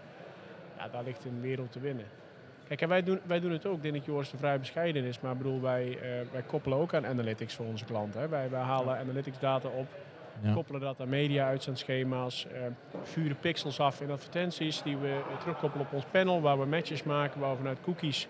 ja, 0.77 0.87
daar 0.87 1.03
ligt 1.03 1.25
een 1.25 1.41
wereld 1.41 1.71
te 1.71 1.79
winnen. 1.79 2.05
Kijk, 2.67 2.81
en 2.81 2.89
wij 2.89 3.03
doen, 3.03 3.19
wij 3.25 3.39
doen 3.39 3.51
het 3.51 3.65
ook. 3.65 3.75
Ik 3.75 3.81
denk 3.81 3.95
dat 3.95 4.05
Joris 4.05 4.29
de 4.29 4.37
vrij 4.37 4.59
bescheiden 4.59 5.03
is, 5.03 5.19
maar 5.19 5.37
bedoel, 5.37 5.61
wij, 5.61 5.87
uh, 5.87 5.99
wij 6.31 6.41
koppelen 6.47 6.77
ook 6.77 6.93
aan 6.93 7.05
analytics 7.05 7.55
voor 7.55 7.65
onze 7.65 7.85
klanten. 7.85 8.21
Hè. 8.21 8.27
Wij, 8.27 8.49
wij 8.49 8.61
halen 8.61 8.97
analytics 8.97 9.39
data 9.39 9.67
op, 9.67 9.87
ja. 10.41 10.53
koppelen 10.53 10.81
dat 10.81 10.99
aan 10.99 11.09
media 11.09 11.47
uitzendschema's, 11.47 12.47
uh, 12.53 12.59
vuren 13.03 13.39
pixels 13.39 13.79
af 13.79 14.01
in 14.01 14.11
advertenties 14.11 14.81
die 14.81 14.97
we 14.97 15.21
terugkoppelen 15.39 15.85
op 15.85 15.93
ons 15.93 16.05
panel, 16.11 16.41
waar 16.41 16.59
we 16.59 16.65
matches 16.65 17.03
maken, 17.03 17.39
waar 17.39 17.51
we 17.51 17.57
vanuit 17.57 17.81
cookies 17.81 18.27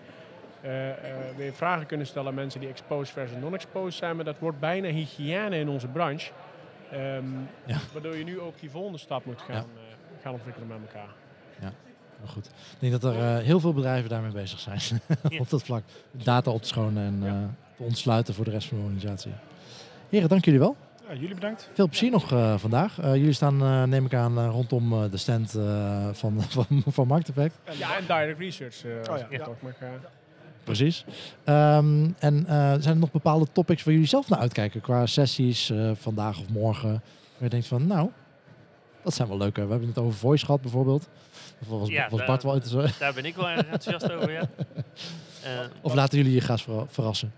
weer 1.36 1.52
vragen 1.52 1.86
kunnen 1.86 2.06
stellen 2.06 2.28
aan 2.28 2.34
mensen 2.34 2.60
die 2.60 2.68
exposed 2.68 3.14
versus 3.14 3.38
non-exposed 3.40 3.94
zijn. 3.94 4.16
Maar 4.16 4.24
dat 4.24 4.38
wordt 4.38 4.60
bijna 4.60 4.88
hygiëne 4.88 5.56
in 5.56 5.68
onze 5.68 5.88
branche. 5.88 6.32
Um, 6.92 7.48
ja. 7.64 7.78
Waardoor 7.92 8.16
je 8.16 8.24
nu 8.24 8.40
ook 8.40 8.60
die 8.60 8.70
volgende 8.70 8.98
stap 8.98 9.24
moet 9.24 9.42
gaan, 9.42 9.66
uh, 9.74 10.22
gaan 10.22 10.32
ontwikkelen 10.32 10.68
met 10.68 10.78
elkaar. 10.86 11.08
Ja, 11.60 11.72
maar 12.20 12.28
goed. 12.28 12.46
Ik 12.46 12.78
denk 12.78 13.00
dat 13.00 13.14
er 13.14 13.42
heel 13.42 13.60
veel 13.60 13.72
bedrijven 13.72 14.10
daarmee 14.10 14.32
bezig 14.32 14.58
zijn. 14.58 14.80
op 15.40 15.50
dat 15.50 15.62
vlak. 15.62 15.82
Data 16.10 16.50
op 16.50 16.62
te 16.62 16.68
schonen 16.68 17.04
en 17.04 17.22
ja. 17.22 17.50
te 17.76 17.82
ontsluiten 17.82 18.34
voor 18.34 18.44
de 18.44 18.50
rest 18.50 18.68
van 18.68 18.76
de 18.76 18.82
organisatie. 18.82 19.32
Heren, 20.08 20.28
dank 20.28 20.44
jullie 20.44 20.60
wel. 20.60 20.76
Ja, 21.08 21.14
jullie 21.14 21.34
bedankt. 21.34 21.70
Veel 21.74 21.88
plezier 21.88 22.10
nog 22.10 22.32
uh, 22.32 22.58
vandaag. 22.58 22.98
Uh, 22.98 23.14
jullie 23.14 23.32
staan, 23.32 23.62
uh, 23.62 23.82
neem 23.82 24.04
ik 24.04 24.14
aan, 24.14 24.48
rondom 24.48 25.10
de 25.10 25.16
stand 25.16 25.50
van, 26.20 26.42
van, 26.42 26.66
van 26.86 27.06
Markt 27.06 27.28
Effect. 27.28 27.58
Ja, 27.78 27.96
en 27.96 28.06
Direct 28.06 28.38
Research. 28.38 28.84
oh, 28.84 29.18
ja. 29.18 29.26
ja. 29.30 29.44
Ook, 29.44 29.62
maar, 29.62 29.76
Precies. 30.66 31.04
Um, 31.44 32.14
en 32.18 32.44
uh, 32.48 32.48
zijn 32.48 32.94
er 32.94 32.96
nog 32.96 33.10
bepaalde 33.10 33.46
topics 33.52 33.84
waar 33.84 33.92
jullie 33.92 34.08
zelf 34.08 34.28
naar 34.28 34.38
uitkijken 34.38 34.80
qua 34.80 35.06
sessies 35.06 35.70
uh, 35.70 35.90
vandaag 35.94 36.38
of 36.38 36.48
morgen? 36.48 36.90
Waar 36.90 37.42
je 37.42 37.48
denkt 37.48 37.66
van, 37.66 37.86
nou, 37.86 38.10
dat 39.02 39.14
zijn 39.14 39.28
wel 39.28 39.36
leuke. 39.36 39.64
We 39.64 39.70
hebben 39.70 39.88
het 39.88 39.98
over 39.98 40.18
voice 40.18 40.44
gehad 40.44 40.60
bijvoorbeeld. 40.60 41.08
Of 41.60 41.68
was, 41.68 41.88
ja, 41.88 42.08
was 42.10 42.24
Bart 42.24 42.42
wel 42.42 42.54
interessant? 42.54 42.98
Daar 42.98 43.14
ben 43.14 43.24
ik 43.24 43.36
wel 43.36 43.48
erg 43.48 43.66
enthousiast 43.66 44.12
over, 44.12 44.32
ja. 44.32 44.48
Uh, 45.44 45.50
of 45.80 45.94
laten 45.94 46.18
jullie 46.18 46.32
je 46.32 46.40
graag 46.40 46.64
verrassen? 46.86 47.32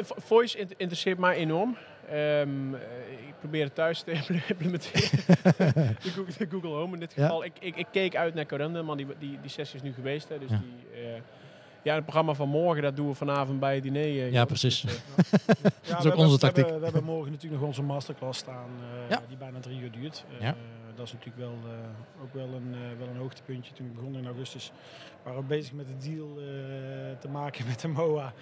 Voice 0.00 0.58
interesseert 0.76 1.18
mij 1.18 1.36
enorm. 1.36 1.76
Um, 2.12 2.74
ik 3.28 3.34
probeer 3.38 3.64
het 3.64 3.74
thuis 3.74 4.02
te 4.02 4.12
implementeren. 4.48 5.08
de, 6.02 6.10
Google, 6.10 6.34
de, 6.38 6.46
Google, 6.50 6.70
Home 6.70 6.94
in 6.94 7.00
dit 7.00 7.12
geval. 7.12 7.44
Ja? 7.44 7.50
Ik, 7.54 7.58
ik, 7.60 7.76
ik, 7.76 7.86
keek 7.90 8.16
uit 8.16 8.34
naar 8.34 8.46
Corendon, 8.46 8.84
maar 8.84 8.96
die, 8.96 9.06
die, 9.18 9.38
die 9.40 9.50
sessie 9.50 9.76
is 9.76 9.82
nu 9.82 9.92
geweest. 9.92 10.28
Hè, 10.28 10.38
dus 10.38 10.50
ja. 10.50 10.60
die, 10.60 11.22
ja, 11.82 11.94
het 11.94 12.02
programma 12.02 12.34
van 12.34 12.48
morgen, 12.48 12.82
dat 12.82 12.96
doen 12.96 13.08
we 13.08 13.14
vanavond 13.14 13.60
bij 13.60 13.74
het 13.74 13.82
diner. 13.82 14.08
Uh, 14.08 14.32
ja, 14.32 14.44
precies. 14.44 14.80
Dus, 14.80 14.92
uh, 14.94 15.00
ja, 15.82 15.94
dat 15.94 16.04
is 16.04 16.10
ook 16.10 16.16
onze 16.16 16.38
tactiek. 16.38 16.64
We 16.64 16.70
hebben, 16.70 16.78
we 16.78 16.84
hebben, 16.84 17.04
morgen 17.14 17.32
natuurlijk 17.32 17.60
nog 17.60 17.70
onze 17.70 17.82
masterclass 17.82 18.38
staan, 18.38 18.70
uh, 18.80 19.10
ja. 19.10 19.22
die 19.28 19.36
bijna 19.36 19.60
drie 19.60 19.80
uur 19.80 19.90
duurt. 19.90 20.24
Ja. 20.40 20.54
dat 20.96 21.06
is 21.06 21.12
natuurlijk 21.12 21.38
wel, 21.38 21.58
ook 22.22 22.34
wel 22.34 22.48
een, 22.54 22.98
wel 22.98 23.08
een 23.08 23.16
hoogtepuntje. 23.16 23.72
Toen 23.72 23.86
ik 23.86 23.94
begon 23.94 24.16
in 24.16 24.26
augustus 24.26 24.72
waren 25.22 25.40
we 25.40 25.46
bezig 25.46 25.72
met 25.72 25.86
de 25.86 26.10
deal 26.10 26.28
te 27.20 27.28
maken 27.28 27.66
met 27.66 27.80
de 27.80 27.88
MOA. 27.88 28.32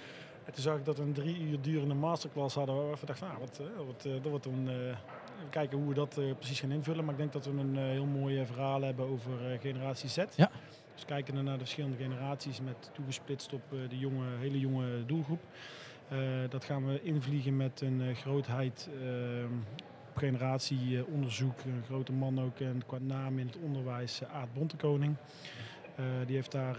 En 0.45 0.53
toen 0.53 0.63
zag 0.63 0.77
ik 0.77 0.85
dat 0.85 0.97
we 0.97 1.03
een 1.03 1.13
drie 1.13 1.41
uur 1.41 1.61
durende 1.61 1.95
masterclass 1.95 2.55
hadden. 2.55 2.75
Waar 2.75 2.97
we 3.01 3.07
dachten, 3.07 3.27
nou, 3.27 3.41
wat, 3.41 3.61
wat, 3.87 4.03
dat 4.03 4.31
wordt 4.31 4.47
een, 4.47 4.71
kijken 5.51 5.79
hoe 5.79 5.89
we 5.89 5.95
dat 5.95 6.21
precies 6.39 6.61
gaan 6.61 6.73
invullen. 6.73 7.05
Maar 7.05 7.13
ik 7.13 7.21
denk 7.21 7.33
dat 7.33 7.45
we 7.45 7.51
een 7.51 7.77
heel 7.77 8.07
mooi 8.07 8.47
verhaal 8.47 8.83
hebben 8.83 9.09
over 9.09 9.33
generatie 9.61 10.09
Z. 10.09 10.17
Ja. 10.37 10.51
Dus 10.97 11.05
kijken 11.05 11.45
naar 11.45 11.53
de 11.53 11.59
verschillende 11.59 11.97
generaties 11.97 12.61
met 12.61 12.91
toegesplitst 12.93 13.53
op 13.53 13.63
eh, 13.73 13.79
de 13.89 13.99
jonge, 13.99 14.25
hele 14.39 14.61
jonge 14.61 15.07
doelgroep. 15.07 15.41
Uh, 16.13 16.19
dat 16.49 16.65
gaan 16.65 16.87
we 16.87 17.03
invliegen 17.03 17.57
met 17.57 17.81
een 17.81 18.01
uh, 18.01 18.17
grootheid 18.17 18.89
op 20.11 20.17
generatieonderzoek. 20.17 21.59
Een 21.65 21.83
grote 21.87 22.13
man 22.13 22.41
ook 22.41 22.61
en 22.61 22.83
qua 22.87 22.99
naam 23.01 23.39
in 23.39 23.47
het 23.47 23.57
onderwijs, 23.57 24.25
Aad 24.25 24.53
Bontekoning. 24.55 25.17
die 26.27 26.35
heeft 26.35 26.53
daar 26.53 26.77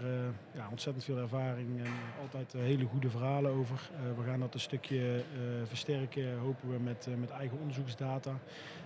ja, 0.54 0.68
ontzettend 0.70 1.04
veel 1.04 1.16
ervaring 1.16 1.78
en 1.84 1.92
altijd 2.20 2.52
hele 2.52 2.84
goede 2.84 3.10
verhalen 3.10 3.50
over. 3.50 3.90
we 4.16 4.22
gaan 4.22 4.40
dat 4.40 4.54
een 4.54 4.60
stukje 4.60 5.22
versterken, 5.64 6.38
hopen 6.38 6.70
we, 6.70 6.78
met, 6.78 7.08
met 7.18 7.30
eigen 7.30 7.58
onderzoeksdata. 7.58 8.38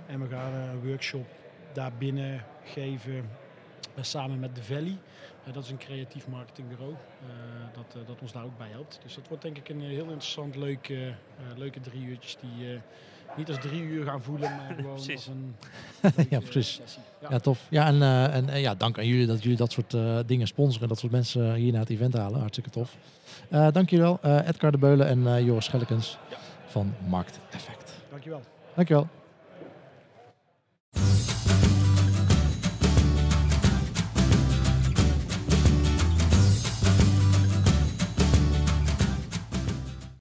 En 0.07 0.21
we 0.21 0.29
gaan 0.29 0.53
een 0.53 0.87
workshop 0.87 1.27
daarbinnen 1.73 2.45
geven 2.65 3.25
samen 4.01 4.41
met 4.41 4.55
The 4.55 4.63
Valley. 4.63 4.99
Uh, 5.47 5.55
dat 5.55 5.65
is 5.65 5.71
een 5.71 5.79
creatief 5.79 6.29
marketingbureau 6.29 6.93
uh, 6.93 6.97
dat, 7.73 7.95
uh, 7.97 8.07
dat 8.07 8.21
ons 8.21 8.33
daar 8.33 8.45
ook 8.45 8.59
bij 8.59 8.69
helpt. 8.71 9.01
Dus 9.03 9.15
dat 9.15 9.29
wordt 9.29 9.43
denk 9.43 9.59
ik 9.59 9.69
een 9.69 9.81
heel 9.81 10.05
interessant, 10.05 10.57
leuk, 10.57 10.93
leuke 11.57 11.81
drie 11.81 12.05
uurtjes 12.05 12.37
die 12.41 12.81
niet 13.37 13.49
als 13.49 13.59
drie 13.59 13.83
uur 13.83 14.05
gaan 14.05 14.23
voelen, 14.23 14.57
maar 14.57 14.75
gewoon 14.77 14.93
als 14.93 15.27
een 15.27 15.55
ja, 16.31 16.41
precies. 16.41 16.75
Sessie. 16.75 17.03
Ja. 17.21 17.27
ja. 17.31 17.39
tof. 17.39 17.67
Ja, 17.71 17.87
en, 17.87 18.03
en 18.49 18.61
ja, 18.61 18.75
dank 18.75 18.99
aan 18.99 19.07
jullie 19.07 19.27
dat 19.27 19.43
jullie 19.43 19.59
dat 19.59 19.73
soort 19.73 19.97
dingen 20.27 20.47
sponsoren. 20.47 20.89
Dat 20.89 20.99
soort 20.99 21.13
mensen 21.13 21.55
hier 21.55 21.73
naar 21.73 21.81
het 21.81 21.91
event 21.91 22.15
halen. 22.15 22.39
Hartstikke 22.41 22.71
tof. 22.71 22.97
dank 23.49 23.91
jullie 23.91 24.05
wel. 24.05 24.19
Edgar 24.23 24.71
de 24.71 24.79
Beulen 24.79 25.07
en 25.07 25.45
Joris 25.45 25.65
Schellekens 25.65 26.19
ja. 26.31 26.37
van 26.67 26.95
Markt 27.09 27.39
Effect. 27.51 27.95
Dankjewel. 28.11 28.43
Dankjewel. 28.75 29.22